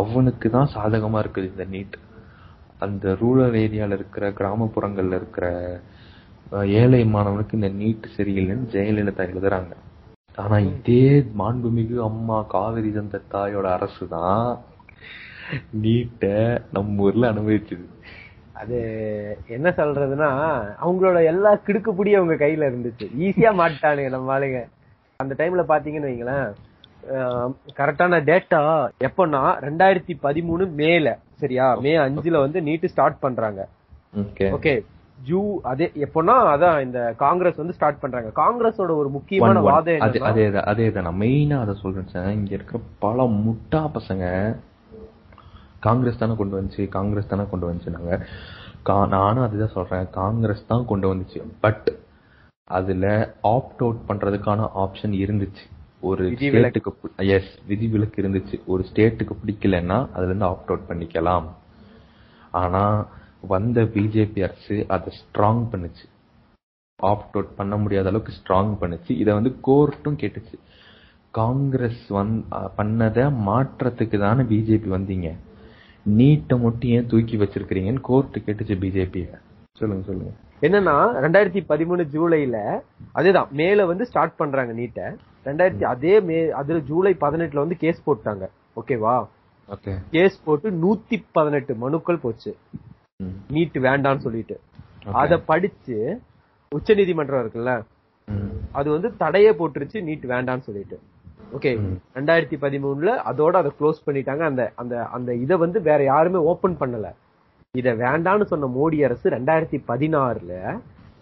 [0.00, 1.96] அவனுக்கு தான் சாதகமா இருக்குது இந்த நீட்
[2.84, 5.46] அந்த ரூரல் ஏரியால இருக்கிற கிராமப்புறங்கள்ல இருக்கிற
[6.82, 9.72] ஏழை மாணவனுக்கு இந்த நீட் சரியில்லைன்னு ஜெயலலிதா எழுதுறாங்க.
[10.38, 11.04] ஆனா இதே
[11.40, 14.50] மாண்புமிகு அம்மா காவிரி தந்த தாயோட அரசு தான்
[15.82, 16.36] நீட்டை
[16.76, 17.86] நம்ம ஊர்ல அனுபவிச்சது
[18.60, 18.78] அது
[19.46, 20.30] என்ன சொல்றதுன்னா
[20.84, 23.06] அவங்களோட எல்லா கிடுக்குப்பிடியும் அவங்க கையில இருந்துச்சு.
[23.26, 24.60] ஈஸியா மாட்டானுங்க நம்ம ஆளுங்க.
[25.22, 26.48] அந்த டைம்ல பாத்தீங்கன்னு வைங்களேன்
[27.78, 28.60] கரெக்டான டேட்டா
[29.08, 31.06] எப்பன்னா ரெண்டாயிரத்தி பதிமூணு மேல
[31.42, 31.66] சரியா?
[31.84, 33.60] மே அஞ்சுல வந்து நீட்டு ஸ்டார்ட் பண்றாங்க.
[34.56, 34.74] ஓகே
[35.28, 38.28] ஜூ அதே எப்போன்னா அதான் இந்த காங்கிரஸ் வந்து ஸ்டார்ட் பண்றாங்க.
[38.42, 40.20] காங்கிரஸோட ஒரு முக்கியமான வாதம் அதே
[40.70, 44.24] அதே தான், நான் மெயினா அதை சொல்றேன் சார் இங்க இருக்கிற பல முட்டா பசங்க
[45.86, 48.14] காங்கிரஸ் தானே கொண்டு வந்துச்சு காங்கிரஸ் தானே கொண்டு வந்துச்சு நாங்க
[49.16, 50.06] நானும் அதுதான் சொல்றேன்.
[50.20, 51.40] காங்கிரஸ் தான் கொண்டு வந்துச்சு.
[51.64, 51.88] பட்
[52.78, 53.06] அதுல
[53.42, 55.64] ஆப்ட் அவுட் பண்றதுக்கான ஆப்ஷன் இருந்துச்சு.
[56.00, 56.24] ஒரு.
[56.40, 56.90] ஸ்டேட்டுக்கு
[57.36, 58.56] எஸ் விதிவிலக்கு இருந்துச்சு.
[58.66, 61.48] ஒரு ஸ்டேட்டுக்கு பிடிக்கலன்னா அதுல இருந்து ஆப்ட் அவுட் பண்ணிக்கலாம்.
[62.62, 62.82] ஆனா
[63.52, 66.06] வந்த பிஜேபி அரசு அதை ஸ்ட்ராங் பண்ணுச்சு.
[67.02, 69.12] ஆப்ட் அவுட் பண்ண முடியாத அளவுக்கு ஸ்ட்ராங் பண்ணுச்சு.
[69.22, 70.56] இதை வந்து கோர்ட்டும் கேட்டுச்சு.
[71.38, 72.34] காங்கிரஸ் வந்
[72.78, 75.28] பண்ணத மாற்றத்துக்கு தானே பிஜேபி வந்தீங்க.
[76.18, 79.22] நீட்டை மட்டும் ஏன் தூக்கி வச்சிருக்கிறீங்கன்னு கோர்ட் கேட்டுச்சு பிஜேபி
[79.80, 80.32] சொல்லுங்க சொல்லுங்க.
[80.66, 80.94] என்னன்னா
[81.24, 82.56] ரெண்டாயிரத்தி பதிமூணு ஜூலைல
[83.14, 85.06] அதேதான் மேல வந்து ஸ்டார்ட் பண்றாங்க நீட்டை
[85.44, 88.46] ரெண்டாயிரத்தி அதே மே அதுல ஜூலை பதினெட்டுல வந்து கேஸ் போட்டாங்க.
[88.80, 89.14] ஓகேவா
[89.68, 92.56] ஓகே கேஸ் போட்டு நூத்தி பதினெட்டு மனுக்கள் போச்சு.
[93.52, 94.56] நீட் வேண்டாம்னு சொல்லிட்டு.
[95.12, 95.96] அத படிச்சு
[96.74, 97.72] உச்சநீதிமன்றம் இருக்குல்ல?
[98.72, 100.98] அது வந்து தடையே போட்டுருச்சு நீட் வேண்டாம்னு சொல்லிட்டு.
[101.56, 101.70] ஓகே.
[102.14, 104.42] ரெண்டாயிரத்தி பதிமூணுல அதோட அதை க்ளோஸ் பண்ணிட்டாங்க.
[104.50, 107.08] அந்த அந்த அந்த இத வந்து வேற யாருமே ஓபன் பண்ணல.
[107.78, 110.54] இத வேண்டாம்னு சொன்ன மோடி அரசு ரெண்டாயிரத்தி பதினாறுல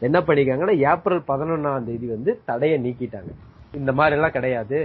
[0.06, 3.32] என்ன பண்ணிருக்காங்கன்னா ஏப்ரல் பதினொன்னாம் தேதி வந்து தடையை நீக்கிட்டாங்க.
[3.78, 4.78] இந்த மாதிரி எல்லாம் கிடையாது.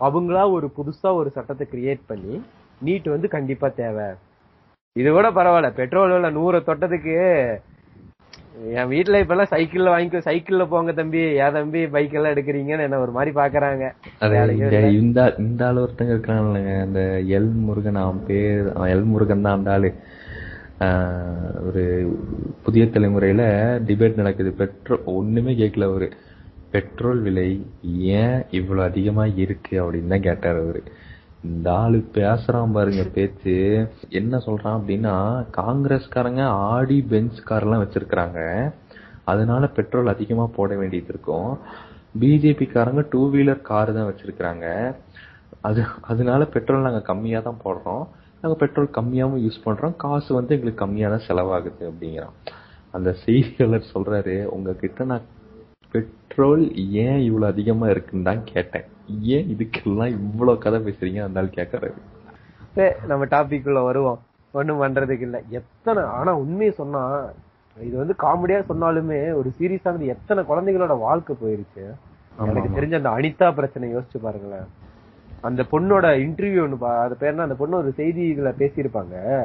[0.00, 2.34] அவங்களா ஒரு புதுசா ஒரு சட்டத்தை கிரியேட் பண்ணி
[2.80, 4.06] நீட் வந்து கண்டிப்பா தேவை.
[4.96, 5.70] இது கூட பரவாயில்ல.
[5.80, 7.16] பெட்ரோல் விலை நூறு தொட்டதுக்கு
[8.78, 11.22] என் வீட்டுல இப்ப எல்லாம் சைக்கிள்ல வாங்கிக்கோ சைக்கிள்ல போங்க தம்பி.
[11.42, 13.84] ஏன் தம்பி பைக் எல்லாம் எடுக்கிறீங்கன்னு என்ன ஒரு மாதிரி பாக்குறாங்க.
[15.00, 17.02] இந்த ஆள் ஒருத்தங்க இருக்கான்லங்க அந்த
[17.38, 19.90] எல் முருகன் அவன் பேர் எல் முருகன் தான் அந்த ஆளு.
[21.66, 21.82] ஒரு
[22.62, 23.46] புதிய தலைமுறையில்
[23.86, 24.50] டிபேட் நடக்குது.
[24.60, 26.08] பெட்ரோல் ஒன்றுமே கேட்கல அவர்.
[26.70, 27.48] பெட்ரோல் விலை
[28.18, 30.80] ஏன் இவ்வளோ அதிகமாக இருக்கு அப்படின்னு தான் கேட்டார் அவர்.
[31.44, 33.56] இந்த ஆளு பேசுறான் பாருங்க பேச்சு.
[34.20, 35.14] என்ன சொல்கிறான் அப்படின்னா
[35.58, 38.72] காங்கிரஸ்காரங்க ஆடி பென்ஸ் கார்லாம் எல்லாம்
[39.24, 41.50] அதனால பெட்ரோல் அதிகமாக போட வேண்டியது இருக்கும்.
[42.20, 44.66] பிஜேபிக்காரங்க டூ வீலர் கார் தான் வச்சுருக்குறாங்க.
[45.60, 48.04] அது அதனால பெட்ரோல் நாங்கள் கம்மியாக தான் போடுறோம்.
[48.42, 49.96] நாங்க பெட்ரோல் கம்மியாவும் யூஸ் பண்றோம்.
[49.96, 52.52] காசு வந்து எங்களுக்கு கம்மியா தான் செலவாகுது அப்படிங்கிறான்.
[52.90, 55.20] அந்த செய்தியாளர் சொல்றாரு உங்ககிட்ட நான்
[55.90, 58.84] பெட்ரோல் ஏன் இவ்வளவு அதிகமா இருக்குன்னு தான் கேட்டேன்.
[59.20, 61.22] ஏன் இதுக்கெல்லாம் இவ்வளவு கதை பேசுறீங்க?
[61.22, 61.92] அந்த ஆள் கேக்குறாரு.
[62.74, 64.18] சரி, நம்ம டாபிக் குள்ள வருவோம்.
[64.52, 65.42] ஒண்ணும் பண்றதுக்கு இல்ல.
[65.48, 67.30] எத்தனை ஆனா உண்மையை சொன்னா
[67.80, 71.94] இது வந்து காமெடியா சொன்னாலுமே ஒரு சீரியஸானது எத்தனை குழந்தைகளோட வாழ்க்கை போயிருச்சு.
[72.46, 72.80] எனக்கு.
[72.80, 74.77] தெரிஞ்ச அந்த அனிதா பிரச்சனை யோசிச்சு பாருங்களேன்.
[75.40, 79.42] அந்த பொண்ணோட இன்டர்வியூ பா- அது பேர்னா அந்த பொண்ணு ஒரு செய்தி இதுல பேசியிருப்பாங்க.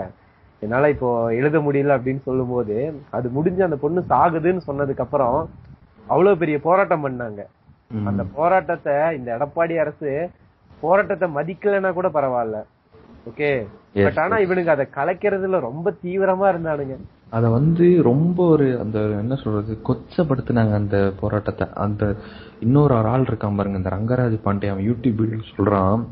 [0.60, 5.49] என்னால இப்போ எழுத முடியல அப்படின்னு சொல்லும்போது அது முடிஞ்சு அந்த பொண்ணு சாகுதுன்னு சொன்னதுக்கு அப்புறம்
[6.08, 7.43] அவ்வளவு பெரிய போராட்டம் பண்ணாங்க.
[8.06, 10.29] அந்த போராட்டத்தை இந்த எடப்பாடி அரசு
[10.82, 12.63] போராட்டத்தை மதிக்கலைன்னா கூட பரவாயில்ல.
[13.29, 13.67] ஓகே?
[14.03, 16.97] பட் ஆனா இவனுங்க அதை கலைக்கிறதுல ரொம்ப தீவிரமா இருந்தானுங்க.
[17.36, 21.65] அத வந்து ரொம்ப ஒரு அந்த என்ன சொல்றது கொச்சப்படுத்தினாங்க அந்த போராட்டத்தை.
[21.86, 22.04] அந்த
[22.60, 24.69] இன்னொரு ஒரு ஆள் இருக்கான் பாருங்க இந்த ரங்கராஜ் பாண்டே.
[24.74, 26.04] அவன் யூடியூப் வீடியோ சொல்றான்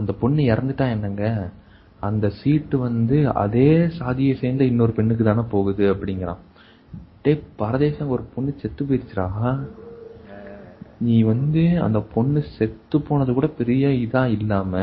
[0.00, 1.24] அந்த பொண்ணு இறந்துட்டா என்னங்க?
[2.00, 6.40] அந்த சீட்டு வந்து அதே சாதியை சேர்ந்த இன்னொரு பெண்ணுக்கு தானே போகுது அப்படிங்கிறான்.
[7.24, 9.28] டே பரதேசம் ஒரு பொண்ணு செத்து போயிடுச்சுரா
[11.06, 14.82] நீ வந்து அந்த பொண்ணு செத்து போனது கூட பெரிய இதா இல்லாம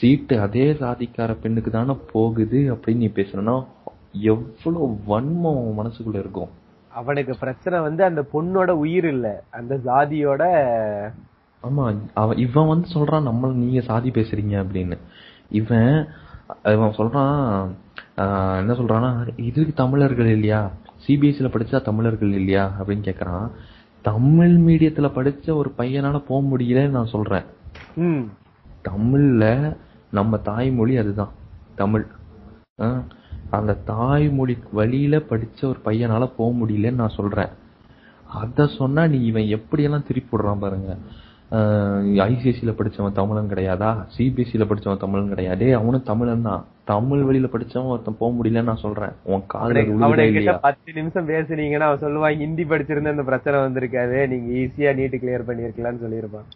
[0.00, 3.54] சீட்டு அதே சாதிக்கார பெண்ணுக்கு தானே போகுது அப்படின்னு நீ பேசணும்னா
[4.12, 6.48] எவ்வளவு வன்மம் மனசுக்குள்ள இருக்கும்?
[6.92, 10.42] அவனுக்கு பிரச்சனை வந்து அந்த பொண்ணோட உயிர் இல்ல அந்த ஜாதியோட
[11.62, 14.98] ஆமா அவன் இவன் வந்து சொல்றான் நம்மள நீங்க சாதி பேசுறீங்க அப்படின்னு.
[15.50, 16.06] இவன்
[16.64, 17.68] இவன் சொல்றான்
[18.58, 20.70] என்ன சொல்றான்னா இதுக்கு தமிழர்கள் இல்லையா?
[21.06, 22.72] சிபிஎஸ்சில படிச்சா தமிழர்கள் இல்லையா?
[22.78, 23.50] அப்படின்னு கேக்குறான்.
[24.02, 27.44] தமிழ் மீடியத்துல படிச்ச ஒரு பையனால போக முடியலன்னு நான் சொல்றேன்.
[27.96, 28.30] ம்.
[28.88, 29.76] தமிழ்ல
[30.10, 31.32] நம்ம தாய்மொழி அதுதான்
[31.74, 32.06] தமிழ்.
[33.58, 37.50] அந்த தாய்மொழி வழியில படிச்ச ஒரு பையனால போக முடியலன்னு நான் சொல்றேன்.
[38.40, 40.90] அத சொன்னா நீ இவன் எப்படியெல்லாம் திருப்பி விடுறான் பாருங்க
[42.26, 43.88] ஐசிஎஸ்சில படிச்சவன் தமிழன் கிடையாதா?
[44.16, 46.62] சிபிஎஸ்சில படிச்சவன் தமிழன் கிடையாது டேய், அவனும் தமிழன் தான்.
[46.90, 49.14] தமிழ் வழியில படிச்சவன் ஒருத்தன் போக முடியலன்னு நான் சொல்றேன்.
[49.32, 54.18] உன் காதுல பத்து நிமிஷம் பேசுனீங்கன்னா அவன் சொல்லுவான் ஹிந்தி படிச்சிருந்தா இந்த பிரச்சனை வந்திருக்காது.
[54.32, 56.46] நீங்க ஈஸியா நீட் கிளியர் பண்ணிருக்கலாம்னு சொல்லியிருப்பான்.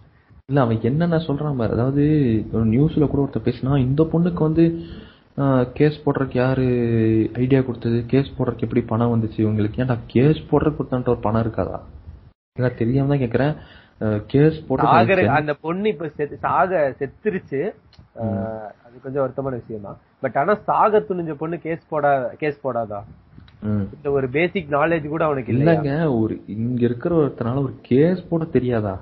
[0.51, 1.75] இல்ல அவன் என்னென்ன சொல்றான் பாரு.
[1.77, 2.05] அதாவது
[2.73, 4.65] நியூஸ்ல கூட ஒருத்தர் பேசினா இந்த பொண்ணுக்கு வந்து
[5.73, 6.65] கேஸ் போடுறதுக்கு யாரு
[7.35, 8.05] ஐடியா கொடுத்தது?
[8.07, 9.41] கேஸ் போடுறதுக்கு எப்படி பணம் வந்துச்சு?
[9.41, 11.79] இவங்களுக்கு ஏன்டா கேஸ் போடுறதுக்கு கொடுத்தான்ட்டு ஒரு பணம் இருக்காதா?
[12.59, 13.55] இல்ல தெரியாம தான் கேக்குறேன்.
[14.27, 16.11] கேஸ் போடுறது அந்த பொண்ணு இப்ப
[16.41, 17.61] சாக செத்துருச்சு.
[18.85, 23.01] அது கொஞ்சம் வருத்தமான விஷயம் தான் பட் ஆனா சாக துணிஞ்ச பொண்ணு கேஸ் போடா கேஸ் போடாதா.
[23.67, 28.95] இந்த ஒரு பேசிக் நாலேஜ் கூட அவனுக்கு இல்லங்க ஒரு இங்க இருக்கிற ஒருத்தனால ஒரு கேஸ் போட தெரியாதா?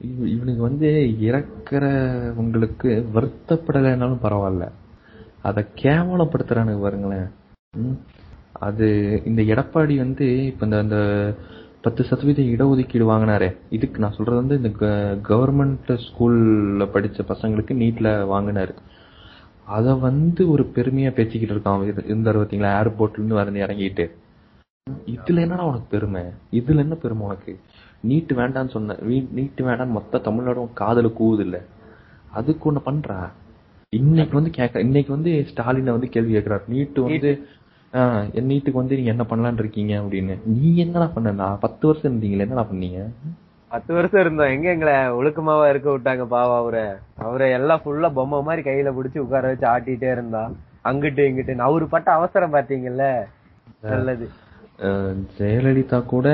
[0.00, 0.88] இவ- இவனுக்கு வந்து
[1.20, 4.66] இறக்குறவங்களுக்கு வருத்தப்படலைனாலும் பரவாயில்ல.
[5.48, 7.28] அதை கேவலப்படுத்துறானுங்க பாருங்களேன்.
[8.66, 8.86] அது
[9.24, 10.98] இந்த எடப்பாடி வந்து இப்ப இந்த அந்த
[11.82, 13.48] பத்து சதவீத இடஒதுக்கீடு வாங்கினாரே.
[13.70, 14.70] இதுக்கு நான் சொல்றது வந்து இந்த
[15.28, 18.74] கவர்மெண்ட் ஸ்கூல்ல படிச்ச பசங்களுக்கு நீட்ல வாங்கினாரு.
[19.66, 22.04] அத வந்து ஒரு பெருமையா பேசிக்கிட்டு இருக்கான்.
[22.04, 22.72] இருந்தார் பார்த்தீங்களா பாத்தீங்களா?
[22.80, 24.06] ஏர்போர்ட்ல இருந்து வந்து இறங்கிட்டு.
[25.06, 26.22] இதுல என்னடா உனக்கு பெருமை?
[26.52, 27.52] இதுல என்ன பெருமை உனக்கு?
[28.08, 28.96] நீட் வேண்டாம்னு சொன்ன
[29.38, 31.56] நீட் வேண்டாம் மொத்த தமிழ்நாடும் காதல கூவுது இல்ல
[32.30, 33.18] அதுக்கு ஒண்ணு பண்றா?
[33.90, 37.30] இன்னைக்கு வந்து கேக்க இன்னைக்கு வந்து ஸ்டாலினை வந்து கேள்வி கேக்குறாரு நீட் வந்து
[37.92, 40.38] ஆஹ் நீட்டுக்கு வந்து நீங்க என்ன பண்ணலாம்னு இருக்கீங்க அப்படின்னு.
[40.44, 43.06] நீ என்னடா பண்ண பத்து வருஷம் இருந்தீங்களே என்னடா பண்ணீங்க?
[43.68, 44.50] பத்து வருஷம் இருந்தோம்.
[44.50, 46.84] எங்க எங்களை ஒழுக்கமாவா இருக்க விட்டாங்க பாவா அவரை.
[47.16, 50.50] அவரை எல்லாம் ஃபுல்லா பொம்மை மாதிரி கையில புடிச்சு உட்கார வச்சு ஆட்டிட்டே இருந்தா.
[50.84, 51.56] அங்கிட்டு இங்கிட்டு.
[51.56, 53.24] அவரு பட்ட அவசரம் பாத்தீங்கல்ல?
[53.82, 54.28] நல்லது.
[55.38, 56.28] ஜெயலலிதா கூட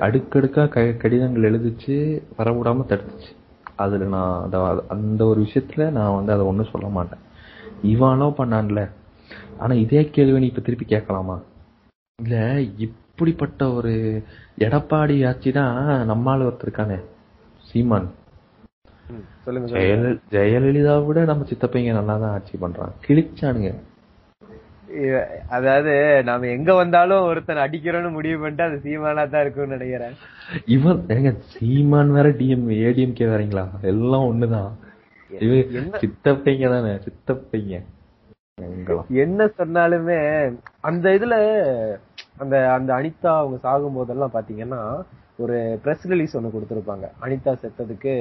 [0.00, 1.96] அடுக்கடுக்கா கடிதங்கள் எழுதிச்சு
[2.38, 3.32] வரவிடாம தடுத்துச்சு.
[3.76, 7.18] அதுல நான் அத- அந்த ஒரு விஷயத்துல நான் வந்து அதை ஒண்ணும் சொல்ல மாட்டேன்.
[7.82, 8.90] இவன் அலோவ் பண்ணான்ல.
[9.58, 11.40] ஆனா இதே கேள்வி நீ இப்ப திருப்பி கேட்கலாமா?
[12.22, 14.22] இல்ல இப்படிப்பட்ட ஒரு
[14.58, 15.76] எடப்பாடி ஆட்சி தான்
[16.10, 17.00] நம்மால ஒருத்தர் இருக்கானே
[17.64, 18.10] சீமான்.
[20.30, 23.74] ஜெயலலிதா விட நம்ம சித்தப்பைங்க நல்லா தான் ஆட்சி பண்றான் கிழிச்சானுங்க.
[25.56, 25.92] அதாவது
[26.28, 30.14] நாம எங்க வந்தாலும் ஒருத்தன் அடிக்கிறோம்னு முடிவு பண்ணிட்டு அது சீமானா தான் இருக்கும்னு நினைக்கிறேன்.
[30.74, 33.64] இவன் ஏங்க சீமான் வேற டிஎம் ஏடிஎம்கே வேறீங்களா?
[33.92, 34.70] எல்லாம் ஒண்ணுதான்.
[36.02, 37.76] சித்தப்பைங்க தானே சித்தப்பைங்க.
[39.24, 40.18] என்ன சொன்னாலுமே
[40.80, 41.36] அந்த இதுல
[42.42, 44.80] அந்த அந்த அனிதா அவங்க சாகும் போதெல்லாம் பாத்தீங்கன்னா
[45.36, 47.06] ஒரு பிரஸ் ரிலீஸ் ஒண்ணு கொடுத்திருப்பாங்க.
[47.24, 48.12] அனிதா செத்ததுக்கு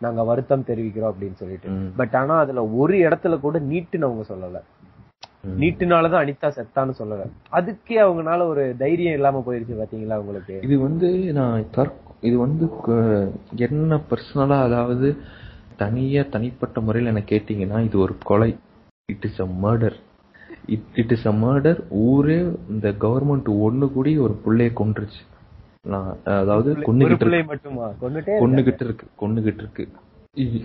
[0.00, 1.70] நாங்க வருத்தம் தெரிவிக்கிறோம் அப்படின்னு சொல்லிட்டு.
[1.96, 4.60] பட் ஆனா அதுல ஒரு இடத்துல கூட நீட்டுன்னு அவங்க சொல்லல.
[5.44, 7.24] நீட்டுனாலதான் அனிதா செத்தான்னு சொல்லல.
[7.52, 10.54] அதுக்கே அவங்கனால ஒரு தைரியம் இல்லாம போயிருச்சு பாத்தீங்களா உங்களுக்கு?
[10.62, 11.66] இது வந்து நான்
[12.20, 12.64] இது வந்து
[13.66, 15.08] என்ன பர்சனலா அதாவது
[15.76, 18.50] தனியா தனிப்பட்ட முறையில் என்ன கேட்டீங்கன்னா இது ஒரு கொலை.
[19.08, 19.96] It is a murder
[20.94, 24.70] it is a murder ஊரே இந்த கவர்மெண்ட் ஒண்ணு கூடி ஒரு புள்ளைய
[25.84, 26.08] நான்
[26.38, 27.26] அதாவது கொன்னுகிட்டு
[28.86, 29.84] இருக்கு கொன்னுகிட்டு இருக்கு.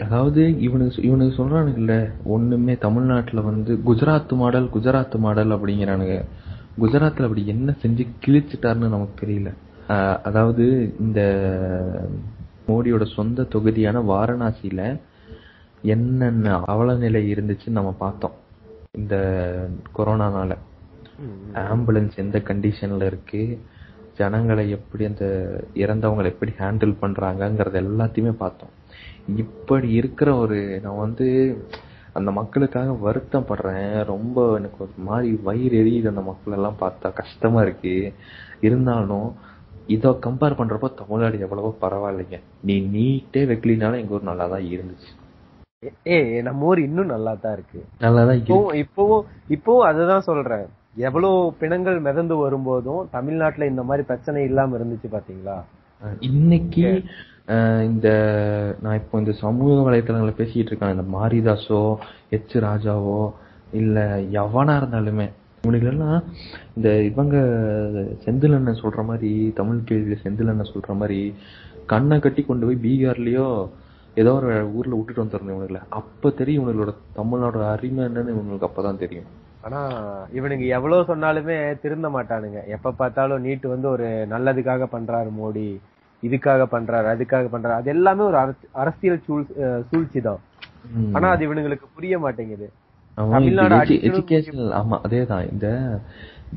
[0.02, 6.18] அதாவது இவனுக்கு இவனுக்கு சொல்றானுங்கல்ல ஒண்ணுமே தமிழ்நாட்டுல வந்து குஜராத் மாடல் குஜராத் மாடல் அப்படிங்கிறானுங்க.
[6.82, 9.50] குஜராத்ல அப்படி என்ன செஞ்சு கிழிச்சிட்டாருன்னு நமக்கு தெரியல.
[10.24, 10.66] அதாவது
[11.00, 11.22] இந்த
[12.68, 15.00] மோடியோட சொந்த தொகுதியான வாரணாசியில
[15.82, 18.36] என்னென்ன அவல நிலை இருந்துச்சுன்னு நம்ம பார்த்தோம்.
[18.92, 19.16] இந்த
[19.98, 20.52] கொரோனானால.
[21.54, 23.60] ஆம்புலன்ஸ் எந்த கண்டிஷன்ல இருக்கு?
[24.18, 25.26] ஜனங்களை எப்படி அந்த
[25.74, 28.74] இறந்தவங்களை எப்படி ஹேண்டில் பண்றாங்கங்கறது எல்லாத்தையுமே பார்த்தோம்.
[29.42, 31.28] இப்படி இருக்கிற ஒரு நான் வந்து
[32.18, 37.08] அந்த மக்களுக்காக வருத்தம் படுறேன் ரொம்ப எனக்கு ஒரு மாதிரி வயிறு எரியுது அந்த மக்கள் எல்லாம் பார்த்தா.
[37.22, 37.94] கஷ்டமா இருக்கு.
[38.68, 39.28] இருந்தாலும்
[39.96, 42.38] இத கம்பேர் பண்றப்போ தமிழ்நாடு எவ்வளவோ பரவாயில்லைங்க.
[42.68, 45.12] நீ நீட்டே வைக்கலினாலும் எங்க ஊர் நல்லா தான் இருந்துச்சு
[46.16, 47.80] ஏய் நம்ம ஊர் இன்னும் நல்லா தான் இருக்கு.
[48.00, 48.40] நல்லா தான்
[48.84, 49.24] இப்பவும்
[49.56, 50.68] இப்பவும் அதுதான் சொல்றேன்.
[51.08, 55.58] எவ்வளவு பிணங்கள் மிதந்து வரும்போதும் தமிழ்நாட்டுல இந்த மாதிரி பிரச்சனை இல்லாம இருந்துச்சு பாத்தீங்களா?
[56.30, 56.86] இன்னைக்கு
[57.92, 58.08] இந்த
[58.82, 61.80] நான் இப்போ இந்த சமூக வலைத்தளங்களை பேசிக்கிட்டு இருக்கேன் இந்த மாரிதாஸோ
[62.30, 63.32] எச் ராஜாவோ
[63.72, 64.06] இல்லை
[64.42, 65.28] எவனா இருந்தாலுமே
[65.64, 66.24] இவனுங்களெல்லாம்
[66.76, 67.36] இந்த இவங்க
[68.26, 71.20] செந்திலண்ணன் சொல்ற மாதிரி தமிழ் கேள்வியில செந்திலண்ணன் சொல்ற மாதிரி
[71.86, 73.48] கண்ணை கட்டி கொண்டு போய் பீகார்லேயோ
[74.16, 79.30] ஏதோ ஒரு ஊரில் விட்டுட்டு வந்துடணும் இவனுக்குல அப்போ தெரியும் இவனுங்களோட தமிழ்நாடு அருமை என்னன்னு இவங்களுக்கு அப்போதான் தெரியும்.
[79.62, 79.80] ஆனா
[80.38, 82.60] இவனுங்க எவ்வளவு சொன்னாலுமே திருந்த மாட்டானுங்க.
[82.68, 85.68] எப்ப பார்த்தாலும் நீட் வந்து ஒரு நல்லதுக்காக பண்றாரு மோடி.
[86.24, 87.74] இதுக்காக பண்றாரு அதுக்காக பண்றாரு.
[87.74, 89.44] அது எல்லாமே ஒரு அரச- அரசியல் சூழ்
[89.92, 90.40] சூழ்ச்சி தான்.
[91.14, 92.72] ஆனா அது இவனுங்களுக்கு புரிய மாட்டேங்குது.
[94.12, 95.52] எஜுகேஷனல் ஆமா அதேதான்.
[95.52, 96.00] இந்த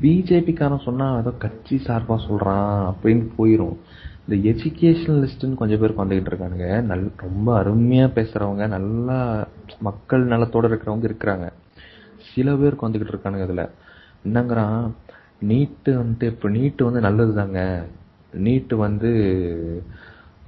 [0.01, 3.77] பிஜேபிக்காரன் சொன்னா ஏதோ கட்சி சார்பா சொல்றான் அப்படின்னு போயிரும்.
[4.27, 6.81] இந்த எஜுகேஷனலிஸ்ட்னு கொஞ்சம் பேர் வந்துகிட்டு இருக்கானுங்க.
[6.81, 9.47] நல் ரொம்ப அருமையா பேசுறவங்க நல்லா
[9.79, 11.49] மக்கள் நலத்தோட இருக்கிறவங்க இருக்கிறாங்க.
[12.33, 13.69] சில பேருக்கு வந்துகிட்டு இருக்கானுங்க இதுல
[14.27, 14.91] என்னங்கிறான்?
[15.39, 17.83] நீட்டு வந்துட்டு இப்ப நீட்டு வந்து நல்லதுதாங்க.
[18.33, 19.09] நீட்டு வந்து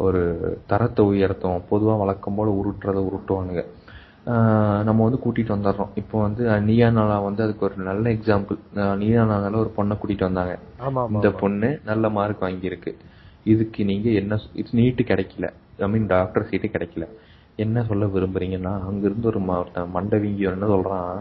[0.06, 0.22] ஒரு
[0.68, 1.62] தரத்தை உயர்த்தும்.
[1.72, 3.64] பொதுவா வழக்கம் போல உருட்டுறதை உருட்டுவானுங்க.
[4.88, 8.58] நம்ம வந்து கூட்டிட்டு வந்துடுறோம் இப்போ வந்து நீயா நாளா வந்து அதுக்கு ஒரு நல்ல எக்ஸாம்பிள்
[9.02, 10.54] நீயா நாளால ஒரு பொண்ணை கூட்டிட்டு வந்தாங்க.
[11.16, 12.92] இந்த பொண்ணு நல்ல மார்க் வாங்கியிருக்கு.
[13.54, 14.40] இதுக்கு நீங்க என்ன
[14.80, 15.48] நீட்டு கிடைக்கல.
[15.86, 17.06] ஐ மீன் டாக்டர் சீட்டு கிடைக்கல.
[17.64, 21.16] என்ன சொல்ல விரும்புறீங்கன்னா அங்க இருந்து ஒரு ஒருத்தன் மண்டவிங்கி என்ன சொல்றான்.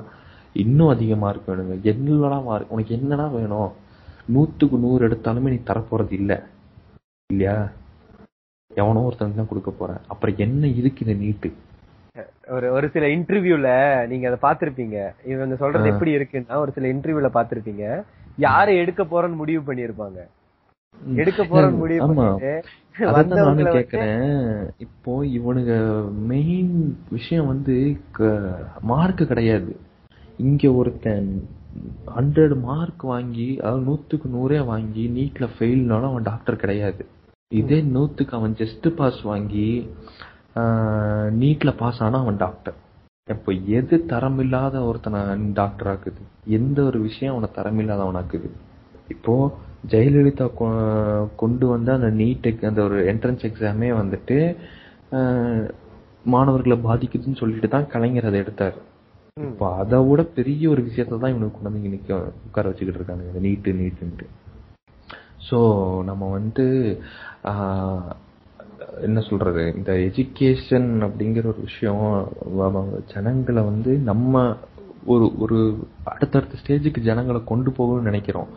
[0.62, 1.76] இன்னும் அதிக மார்க் வேணுங்க.
[1.92, 3.70] என்னடா மார்க் உனக்கு என்னடா வேணும்?
[4.28, 6.32] நூத்துக்கு நூறு எடுத்தாலுமே நீ தரப்போறது இல்ல.
[7.30, 7.56] இல்லையா?
[8.70, 11.48] எவனோ ஒருத்தனுக்கு தான் கொடுக்க போறேன் அப்புறம் என்ன இதுக்கு இந்த நீட்டு
[12.48, 13.68] ஒரு ஒரு சில இன்டர்வியூல
[14.10, 14.96] நீங்க அதை பாத்திருப்பீங்க
[15.32, 17.84] இவங்க சொல்றது எப்படி இருக்குன்னா ஒரு சில இன்டர்வியூல பாத்திருப்பீங்க
[18.38, 20.20] யாரை எடுக்க போறோம்னு முடிவு பண்ணிருப்பாங்க
[21.18, 22.52] எடுக்க போறோம்னு முடிவு பண்ணிட்டு
[23.40, 24.22] நானும் கேக்குறேன்.
[24.78, 25.74] இப்போ இவனுங்க
[26.30, 26.72] மெயின்
[27.08, 27.74] விஷயம் வந்து
[28.90, 29.72] மார்க் கிடையாது.
[30.38, 31.28] இங்க ஒருத்தன்
[32.16, 37.02] ஹண்ட்ரட் மார்க் வாங்கி அதாவது நூத்துக்கு நூறே வாங்கி நீட்ல ஃபெயில்னாலும் அவன் டாக்டர் கிடையாது.
[37.52, 39.68] இதே நூத்துக்கு அவன் ஜஸ்ட் பாஸ் வாங்கி
[41.40, 42.76] நீட்ல பாஸ் ஆனா அவன் டாக்டர்
[43.28, 45.20] இப்போ எது தரமில்லாத ஒருத்தனை
[45.58, 46.22] டாக்டர் ஆக்குது?
[46.58, 48.48] எந்த ஒரு விஷயம் அவனை தரமில்லாதவனாக்குது?
[49.14, 49.34] இப்போ
[49.92, 50.46] ஜெயலலிதா
[51.42, 54.38] கொண்டு வந்த அந்த நீட் அந்த ஒரு என்ட்ரன்ஸ் எக்ஸாமே வந்துட்டு
[56.34, 58.78] மாணவர்களை பாதிக்குதுன்னு சொல்லிட்டு தான் கலைஞர் அதை எடுத்தாரு.
[59.44, 62.12] இப்போ அதை விட பெரிய ஒரு விஷயத்த தான் இவனுக்கு கொண்டு வந்து இங்க நிக்க
[62.46, 63.30] உட்கார வச்சுக்கிட்டு இருக்கானுங்க.
[63.30, 64.26] இந்த நீட்டு நீட்டுன்ட்டு.
[65.48, 65.58] ஸோ
[66.04, 66.64] நம்ம வந்து
[67.50, 68.08] ஆஹ்,
[69.00, 69.64] என்ன சொல்றது?
[69.74, 72.02] இந்த எஜுகேஷன் அப்படிங்கிற ஒரு விஷயம்
[73.12, 74.34] ஜனங்களை வந்து நம்ம
[75.06, 75.58] ஒரு ஒரு
[76.04, 78.50] அடுத்தடுத்த ஸ்டேஜுக்கு ஜனங்களை கொண்டு போகணும்னு நினைக்கிறோம்.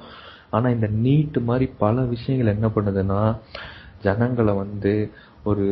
[0.49, 3.19] ஆனா இந்த நீட் மாதிரி பல விஷயங்கள் என்ன பண்ணுதுன்னா
[4.03, 4.93] ஜனங்களை வந்து
[5.49, 5.65] ஒரு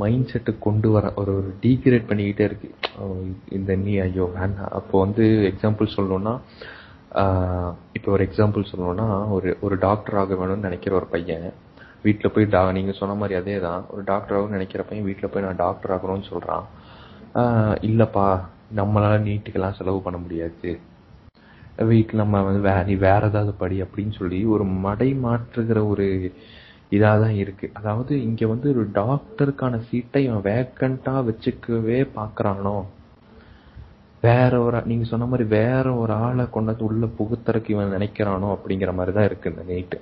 [0.00, 2.68] மைண்ட் செட்டு கொண்டு வர ஒரு ஒரு டீக்ரேட் பண்ணிக்கிட்டே இருக்கு.
[3.56, 4.72] இந்த நீ ஐயோ வேண்டாம்.
[4.78, 6.34] அப்போ வந்து எக்ஸாம்பிள் சொல்லணும்னா
[7.96, 9.06] இப்போ ஒரு எக்ஸாம்பிள் சொல்லணும்னா
[9.36, 11.46] ஒரு ஒரு டாக்டர் ஆக வேணும்னு நினைக்கிற ஒரு பையன்
[12.04, 15.44] வீட்டில் போய் டா நீங்கள் சொன்ன மாதிரி அதே தான் ஒரு டாக்டர் ஆகணும்னு நினைக்கிற பையன் வீட்டில் போய்
[15.46, 16.64] நான் டாக்டர் ஆகணும்னு சொல்கிறான்
[17.88, 18.26] இல்லைப்பா
[18.78, 20.70] நம்மளால் நம்மளால நீட்டுக்கெல்லாம் செலவு பண்ண முடியாது.
[21.90, 26.06] வீட்டில் நம்ம வந்து வே நீ வேற ஏதாவது படி அப்படின்னு சொல்லி ஒரு மடை மாற்றுகிற ஒரு
[26.92, 27.66] இதாக தான் இருக்கு.
[27.78, 32.74] அதாவது இங்க வந்து ஒரு டாக்டருக்கான சீட்டை இவன் வேக்கண்டா வச்சுக்கவே பாக்குறானோ?
[34.22, 39.12] வேற ஒரு நீங்க சொன்ன மாதிரி வேற ஒரு ஆளை கொண்டாந்து உள்ள புகுத்தறக்கு இவன் நினைக்கிறானோ அப்படிங்கிற மாதிரி
[39.16, 39.98] தான் இருக்கு இந்த நீட்டு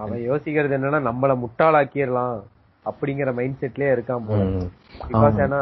[0.00, 2.36] அவன் யோசிக்கிறது என்னன்னா நம்மள முட்டாளாக்கிடலாம்
[2.84, 4.42] அப்படிங்கிற மைண்ட் செட்லயே இருக்கான் போல.
[5.04, 5.38] பிகாஸ்.
[5.44, 5.60] ஏன்னா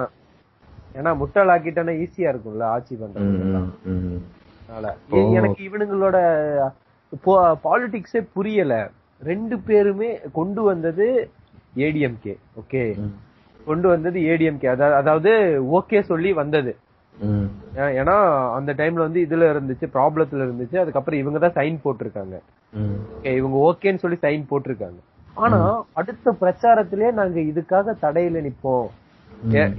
[0.98, 3.30] ஏன்னா முட்டாளாக்கிட்டானா ஈஸியா இருக்கும்ல ஆட்சி பண்றது
[5.38, 6.16] எனக்கு இவனுங்களோட
[7.66, 8.74] பாலிடிக்ஸே புரியல.
[9.30, 11.06] ரெண்டு பேருமே கொண்டு வந்தது
[11.86, 12.82] ஏடிஎம்கே ஓகே
[13.68, 14.68] கொண்டு வந்தது ஏடிஎம்கே
[15.00, 15.32] அதாவது
[15.78, 16.72] ஓகே சொல்லி வந்தது.
[18.00, 18.16] ஏன்னா
[18.56, 22.36] அந்த டைம்ல வந்து இதுல இருந்துச்சு ப்ராப்ளத்துல இருந்துச்சு அதுக்கப்புறம் இவங்க தான் சைன் போட்டிருக்காங்க.
[23.40, 25.00] இவங்க ஓகேன்னு சொல்லி சைன் போட்டிருக்காங்க.
[25.44, 25.60] ஆனா
[26.00, 28.88] அடுத்த பிரச்சாரத்திலே நாங்க இதுக்காக தடையில நிப்போம்.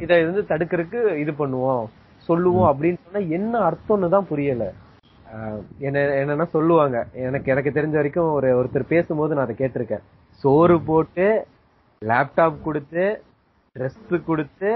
[0.04, 1.84] இத வந்து தடுக்கிறதுக்கு இது பண்ணுவோம்
[2.30, 4.66] சொல்லுவோம் அப்படின்னு சொன்னா என்ன அர்த்தம்னு தான் புரியல.
[5.88, 6.98] என்ன என்னன்னா சொல்லுவாங்க.
[7.28, 10.04] எனக்கு எனக்கு தெரிஞ்ச வரைக்கும் ஒரு ஒருத்தர் பேசும்போது நான் அதை கேட்டிருக்கேன்.
[10.42, 11.28] சோறு போட்டு
[12.02, 13.06] லேப்டாப் கொடுத்து
[13.76, 14.72] ட்ரெஸ் கொடுத்து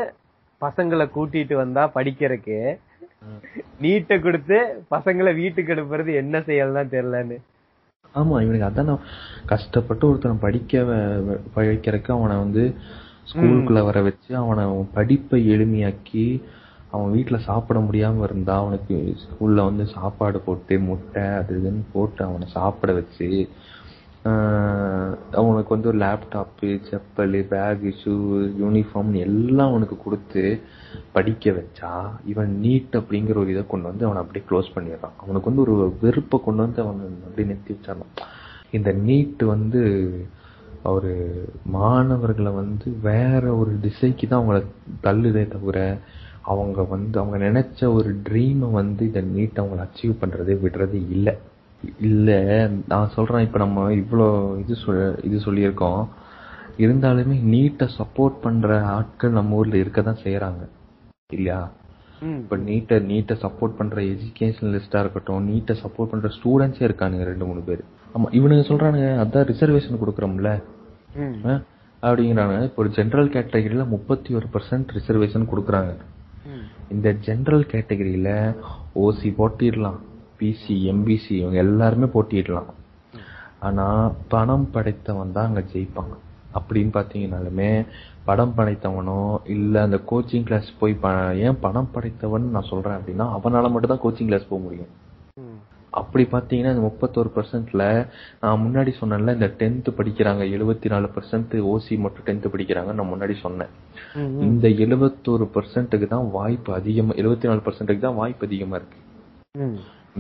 [0.62, 2.60] பசங்களை கூட்டிட்டு வந்தா படிக்கிறதுக்கு
[3.84, 4.58] நீட்டை கொடுத்து
[4.95, 7.38] பசங்களை வீட்டுக்கு அனுப்புறது என்ன செய்யலாம் தெரியலன்னு.
[8.16, 8.91] ஆமா இவனுக்கு அதான்
[9.51, 10.82] கஷ்டப்பட்டு ஒருத்தனை படிக்க
[11.55, 12.64] வைக்கிறதுக்கு அவனை வந்து
[13.32, 14.62] ஸ்கூலுக்குள்ள வர வச்சு அவன்
[14.97, 16.26] படிப்பை எளிமையாக்கி
[16.91, 22.47] அவன் வீட்டில் சாப்பிட முடியாமல் இருந்தா அவனுக்கு ஸ்கூலில் வந்து சாப்பாடு போட்டு முட்டை அது இதுன்னு போட்டு அவனை
[22.49, 23.29] சாப்பிட வச்சு
[25.31, 28.13] அவனுக்கு வந்து ஒரு laptop chappal bag shoe
[28.61, 30.43] uniform எல்லாம் அவனுக்கு கொடுத்து
[31.13, 31.91] படிக்க வச்சா
[32.25, 35.15] இவன் நீட் அப்படிங்கிற ஒரு இதை கொண்டு வந்து அவனை அப்படியே க்ளோஸ் பண்ணிடுறான்.
[35.17, 38.13] அவனுக்கு வந்து ஒரு வெறுப்பை கொண்டு வந்து அவன் அப்படியே நிறுத்தி வச்சிடணும்
[38.71, 39.81] இந்த நீட் வந்து
[40.93, 41.13] ஒரு
[41.77, 44.59] மாணவர்களை வந்து வேற ஒரு திசைக்கு தான் அவங்கள
[45.03, 45.77] தள்ளுதே தவிர
[46.51, 51.29] அவங்க வந்து அவங்க நினைச்ச ஒரு ட்ரீமை வந்து இந்த நீட் அவங்கள அச்சீவ் பண்றதே விடுறது இல்ல.
[52.07, 52.29] இல்ல
[52.91, 54.27] நான் சொல்றேன் இப்ப நம்ம இவ்வளோ
[54.61, 56.01] இது சொல் இது சொல்லியிருக்கோம்.
[56.85, 60.63] இருந்தாலுமே நீட்டை சப்போர்ட் பண்ற ஆட்கள் நம்ம ஊர்ல இருக்க தான் செய்யறாங்க
[61.35, 61.59] இல்லையா.
[62.41, 67.83] இப்ப நீட்டை நீட்டை சப்போர்ட் பண்ற எஜுகேஷனலிஸ்டா இருக்கட்டும் நீட்டை சப்போர்ட் பண்ற ஸ்டூடெண்ட்ஸே இருக்கானுங்க ரெண்டு மூணு பேர்.
[68.15, 70.51] ஆமா இவனுங்க சொல்றானுங்க அதான் ரிசர்வேஷன் கொடுக்குறோம்ல.
[72.03, 75.91] அப்படிங்கிறாங்க இப்போ ஒரு ஜெனரல் கேட்டகரியில முப்பத்தி ஒரு பர்சன்ட் ரிசர்வேஷன் கொடுக்குறாங்க.
[76.93, 78.29] இந்த ஜெனரல் கேட்டகரியில
[79.03, 79.99] ஓசி போட்டிடலாம்
[80.39, 82.69] பிசி எம்பிசி இவங்க எல்லாருமே போட்டியிடலாம்
[83.67, 83.85] ஆனா
[84.33, 86.13] பணம் படைத்தவன் தான் அங்க ஜெயிப்பான்.
[86.57, 87.71] அப்படின்னு பாத்தீங்கன்னாலுமே
[88.27, 89.19] படம் படைத்தவனோ
[89.55, 90.95] இல்ல அந்த கோச்சிங் கிளாஸ் போய்
[91.45, 94.91] ஏன் பணம் படைத்தவன் நான் சொல்றேன் அப்படின்னா அவனால மட்டும் தான் கோச்சிங் கிளாஸ் போக முடியும்.
[95.99, 97.83] அப்படி பாத்தீங்கன்னா இந்த முப்பத்தோரு பர்சன்ட்ல
[98.41, 103.35] நான் முன்னாடி சொன்னேன்ல இந்த டென்த் படிக்கிறாங்க எழுபத்தி நாலு பர்சன்ட் ஓசி மட்டும் டென்த் படிக்கிறாங்க நான் முன்னாடி
[103.43, 103.71] சொன்னேன்.
[104.47, 108.99] இந்த எழுபத்தோரு பர்சன்ட்டுக்கு தான் வாய்ப்பு அதிகமா எழுபத்தி நாலு பர்சன்ட்டுக்கு தான் வாய்ப்பு அதிகமா இருக்கு.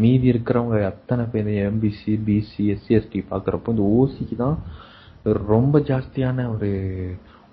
[0.03, 4.57] மீதி இருக்கிறவங்க அத்தனை பேர் எம்பிசி பிசி எஸ்சி எஸ்டி பாக்குறப்போ இந்த ஓசிக்கு தான்
[5.53, 6.69] ரொம்ப ஜாஸ்தியான ஒரு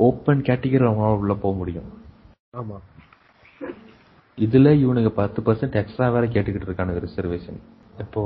[0.00, 1.88] ஓப்பன் கேட்டகரி அவங்களால உள்ள போக முடியும்.
[2.60, 2.76] ஆமா.
[4.38, 7.58] இதுல இவனுக்கு பத்து பர்சன்ட் எக்ஸ்ட்ரா வேற கேட்டுக்கிட்டு இருக்கானுங்க ரிசர்வேஷன்
[8.02, 8.22] இப்போ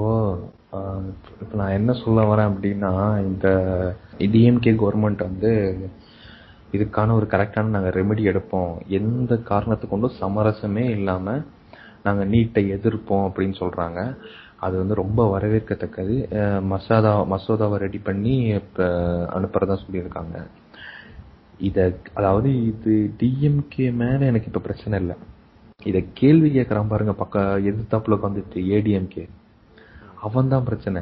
[1.43, 2.93] இப்போ நான் என்ன சொல்ல வரேன் அப்படின்னா
[3.29, 3.49] இந்த
[4.35, 5.53] டிஎம்கே கவர்மெண்ட் வந்து
[6.77, 8.73] இதுக்கான ஒரு கரெக்டான நாங்கள் ரெமெடி எடுப்போம்.
[8.99, 11.45] எந்த காரணத்தை கொண்டும் சமரசமே இல்லாமல்
[12.07, 14.01] நாங்கள் நீட்டை எதிர்ப்போம் அப்படின்னு சொல்கிறாங்க
[14.67, 16.15] அது வந்து ரொம்ப வரவேற்கத்தக்கது.
[16.73, 18.87] மசோதா மசோதாவை ரெடி பண்ணி இப்போ
[19.37, 20.37] அனுப்புறதா சொல்லியிருக்காங்க.
[21.69, 21.85] இதை
[22.19, 25.17] அதாவது இது டிஎம்கே மேலே எனக்கு இப்போ பிரச்சனை இல்லை.
[25.91, 29.25] இதை கேள்வி கேட்குறான் பாருங்க பக்க எதிர்த்தாப்புல உட்காந்துட்டு ஏடிஎம்கே
[30.27, 31.01] அவன் தான் பிரச்சனை.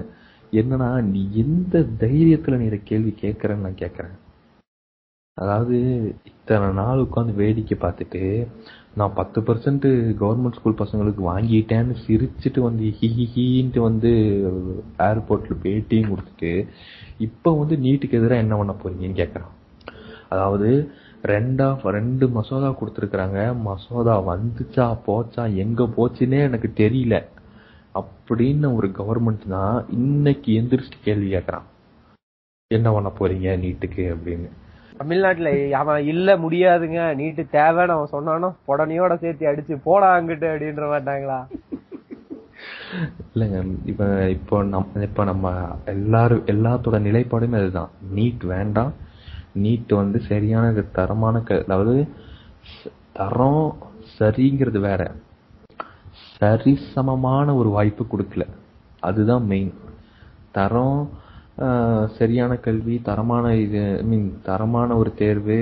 [0.60, 4.16] என்னன்னா நீ எந்த தைரியத்துல நீ இதை கேள்வி கேட்கறன்னு நான் கேட்கறேன்.
[5.36, 5.76] அதாவது
[6.30, 8.22] இத்தனை நாள் உட்காந்து வேடிக்கை பார்த்துட்டு
[8.98, 9.86] நான் பத்து பர்சன்ட்
[10.20, 14.10] கவர்மெண்ட் ஸ்கூல் பசங்களுக்கு வாங்கிட்டேன்னு சிரிச்சிட்டு வந்து ஹி ஹின்ட்டு வந்து
[15.08, 16.52] ஏர்போர்ட்ல பேட்டியும் கொடுத்துட்டு
[17.26, 19.52] இப்போ வந்து நீட்டுக்கு எதிராக என்ன பண்ண போறீங்கன்னு கேட்குறான்.
[20.28, 20.70] அதாவது
[21.32, 21.66] ரெண்டா
[21.98, 23.38] ரெண்டு மசோதா கொடுத்துருக்குறாங்க.
[23.68, 27.16] மசோதா வந்துச்சா போச்சா எங்க போச்சுன்னே எனக்கு தெரியல.
[27.98, 31.66] அப்படின்னு ஒரு கவர்மெண்ட் தான் இன்னைக்கு எந்திரிச்சு கேள்வி கேட்கறான்.
[32.74, 34.04] என்ன பண்ண போறீங்க நீட்டுக்கு?
[34.14, 34.48] அப்படின்னு.
[34.96, 41.40] தமிழ்நாட்டுல அவன் இல்ல முடியாதுங்க நீட்டு தேவைன்னு அவன் சொன்னானோ உடனையோட சேர்த்து அடிச்சு போடா அங்கிட்டு அப்படின்ற மாட்டாங்களா?
[43.34, 47.90] இல்லைங்க இப்ப இப்போ நம்ம இப்ப நம்ம எல்லாரும் எல்லாத்தோட நிலைப்பாடுமே அதுதான்.
[48.14, 48.92] நீட் வேண்டாம்.
[49.58, 52.08] நீட் வந்து சரியான தரமான அதாவது
[53.12, 53.76] தரம்
[54.18, 55.02] சரிங்கிறது வேற.
[56.40, 58.44] சரிசமமான ஒரு வாய்ப்பு கொடுக்கல.
[59.08, 59.72] அதுதான் மெயின்
[60.56, 61.00] தரம்
[62.18, 65.58] சரியான கல்வி தரமான இது மீன் தரமான ஒரு தேர்வு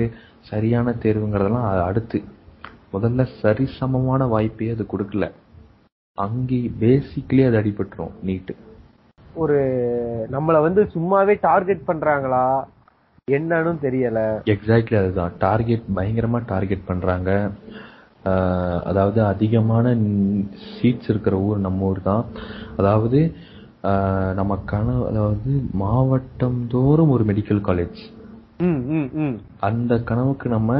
[0.49, 2.19] சரியான தேர்வுங்கிறதெல்லாம் அடுத்து.
[2.93, 5.27] முதல்ல சரிசமமான வாய்ப்பே அது கொடுக்கல.
[6.17, 8.53] அங்கே பேசிக்கலி அது அடிபட்டுரும் நீட்டு
[9.43, 9.57] ஒரு
[10.31, 12.45] நம்மள வந்து சும்மாவே டார்கெட் பண்றாங்களா?
[13.31, 14.19] என்னன்னு தெரியல.
[14.53, 15.33] எக்ஸாக்ட்லி அதுதான்.
[15.37, 17.31] டார்கெட் பயங்கரமா டார்கெட் பண்றாங்க.
[18.89, 19.85] அதாவது அதிகமான
[20.75, 22.23] சீட்ஸ் இருக்கிற ஊர் நம்ம ஊர் தான்.
[22.79, 23.19] அதாவது
[24.39, 25.51] நம்ம கனவு அதாவது
[25.83, 28.01] மாவட்டம் தோறும் ஒரு மெடிக்கல் காலேஜ்
[29.67, 30.71] அந்த கனவுக்கு நம்ம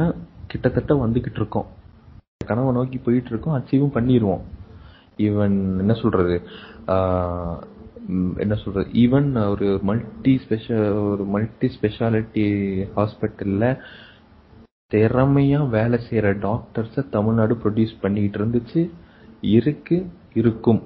[0.50, 1.68] கிட்டத்தட்ட வந்துகிட்டு இருக்கோம்.
[2.40, 4.42] கனவை நோக்கி போயிட்டு இருக்கோம் அச்சீவும் பண்ணிடுவோம்
[5.26, 6.34] ஈவன் என்ன சொல்றது?
[8.44, 8.86] என்ன சொல்றது?
[9.02, 12.44] ஈவன் ஒரு மல்டி ஸ்பெஷல் ஒரு மல்டி ஸ்பெஷாலிட்டி
[12.96, 13.64] ஹாஸ்பிட்டல்ல
[14.94, 18.80] திறமையா வேலை செய்யற டாக்டர்ஸ தமிழ்நாடு ப்ரொடியூஸ் பண்ணிட்டு இருந்துச்சு.
[19.56, 19.96] இருக்கு
[20.40, 20.78] இருக்கும்.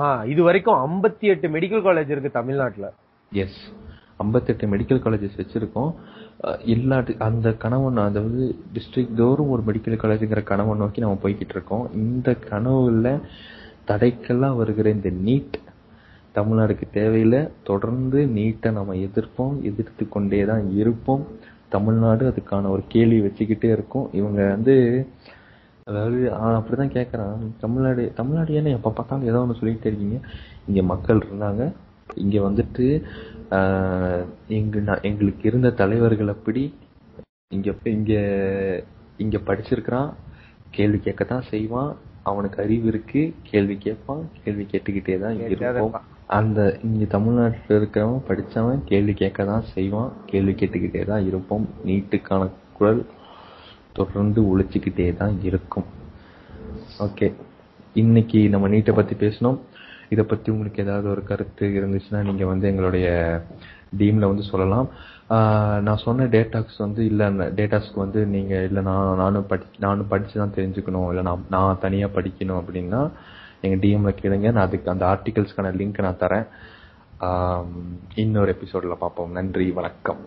[0.00, 2.86] ஆ இது வரைக்கும் 58 எட்டு மெடிக்கல் காலேஜ் இருக்கு தமிழ்நாட்டுல.
[3.32, 3.58] எஸ்
[4.24, 5.90] ஐம்பத்தெட்டு மெடிக்கல் காலேஜஸ் வச்சிருக்கோம்.
[6.74, 8.42] எல்லா அந்த கனவு அதாவது
[8.76, 11.84] டிஸ்ட்ரிக்ட் தோறும் ஒரு மெடிக்கல் காலேஜுங்கிற கனவை நோக்கி நம்ம போய்கிட்டு இருக்கோம்.
[12.02, 13.08] இந்த கனவுல
[13.90, 15.56] தடைக்கெல்லாம் வருகிற இந்த நீட்
[16.38, 17.40] தமிழ்நாடுக்கு தேவையில்லை.
[17.70, 21.24] தொடர்ந்து நீட்டை நம்ம எதிர்ப்போம் எதிர்த்து கொண்டே தான் இருப்போம்.
[21.74, 24.06] தமிழ்நாடு அதுக்கான ஒரு கேள்வி வச்சுக்கிட்டே இருக்கும்.
[24.20, 24.74] இவங்க வந்து
[25.86, 26.18] அதாவது
[26.58, 27.32] அப்படிதான் கேக்குறான்.
[27.62, 30.18] தமிழ்நாடு தமிழ்நாடு ஏன்னா எப்ப பார்த்தாலும் ஏதோ ஒண்ணு சொல்லிட்டே இருக்கீங்க?
[30.68, 31.62] இங்க மக்கள் இருந்தாங்க.
[32.22, 32.86] இங்க வந்துட்டு
[34.58, 34.76] எங்க
[35.08, 36.62] எங்களுக்கு இருந்த தலைவர்கள் அப்படி
[37.56, 38.12] இங்க இங்க
[39.24, 40.10] இங்க படிச்சிருக்கிறான்.
[40.76, 41.90] கேள்வி கேட்கத்தான் செய்வான்.
[42.30, 43.22] அவனுக்கு அறிவு இருக்கு.
[43.50, 44.22] கேள்வி கேட்பான்.
[44.44, 46.06] கேள்வி கேட்டுக்கிட்டே தான் இருப்பான்.
[46.38, 51.64] அந்த இங்கே தமிழ்நாட்டில் இருக்கிறவன் படித்தவன் கேள்வி கேட்க தான் செய்வான் கேள்வி கேட்டுக்கிட்டே தான் இருப்போம்.
[51.88, 52.42] நீட்டுக்கான
[52.76, 53.02] குரல்
[53.98, 55.88] தொடர்ந்து ஒழிச்சிக்கிட்டே தான் இருக்கும்.
[57.06, 57.28] ஓகே.
[58.02, 59.58] இன்னைக்கு நம்ம நீட்டை பற்றி பேசினோம்.
[60.14, 63.08] இதை பற்றி உங்களுக்கு ஏதாவது ஒரு கருத்து இருந்துச்சுன்னா நீங்கள் வந்து எங்களுடைய
[64.00, 64.88] டீமில் வந்து சொல்லலாம்.
[65.86, 67.26] நான் சொன்ன டேட்டாக்ஸ் வந்து இல்லை
[67.58, 71.08] டேட்டாஸ்க்கு வந்து நீங்கள் இல்லை நான் நானும் படி நானும் படித்து தான் தெரிஞ்சுக்கணும்.
[71.12, 73.02] இல்லை நான் நான் தனியாக படிக்கணும் அப்படின்னா
[73.62, 74.52] நீங்கள் டிஎம்ல கேளுங்க.
[74.52, 76.46] நான் அதுக்கு அந்த ஆர்டிகல்ஸ்க்கான லிங்க் நான் தரேன்.
[78.14, 79.30] இன்னொரு எபிசோட்ல பார்ப்போம்.
[79.30, 80.20] நன்றி வணக்கம்.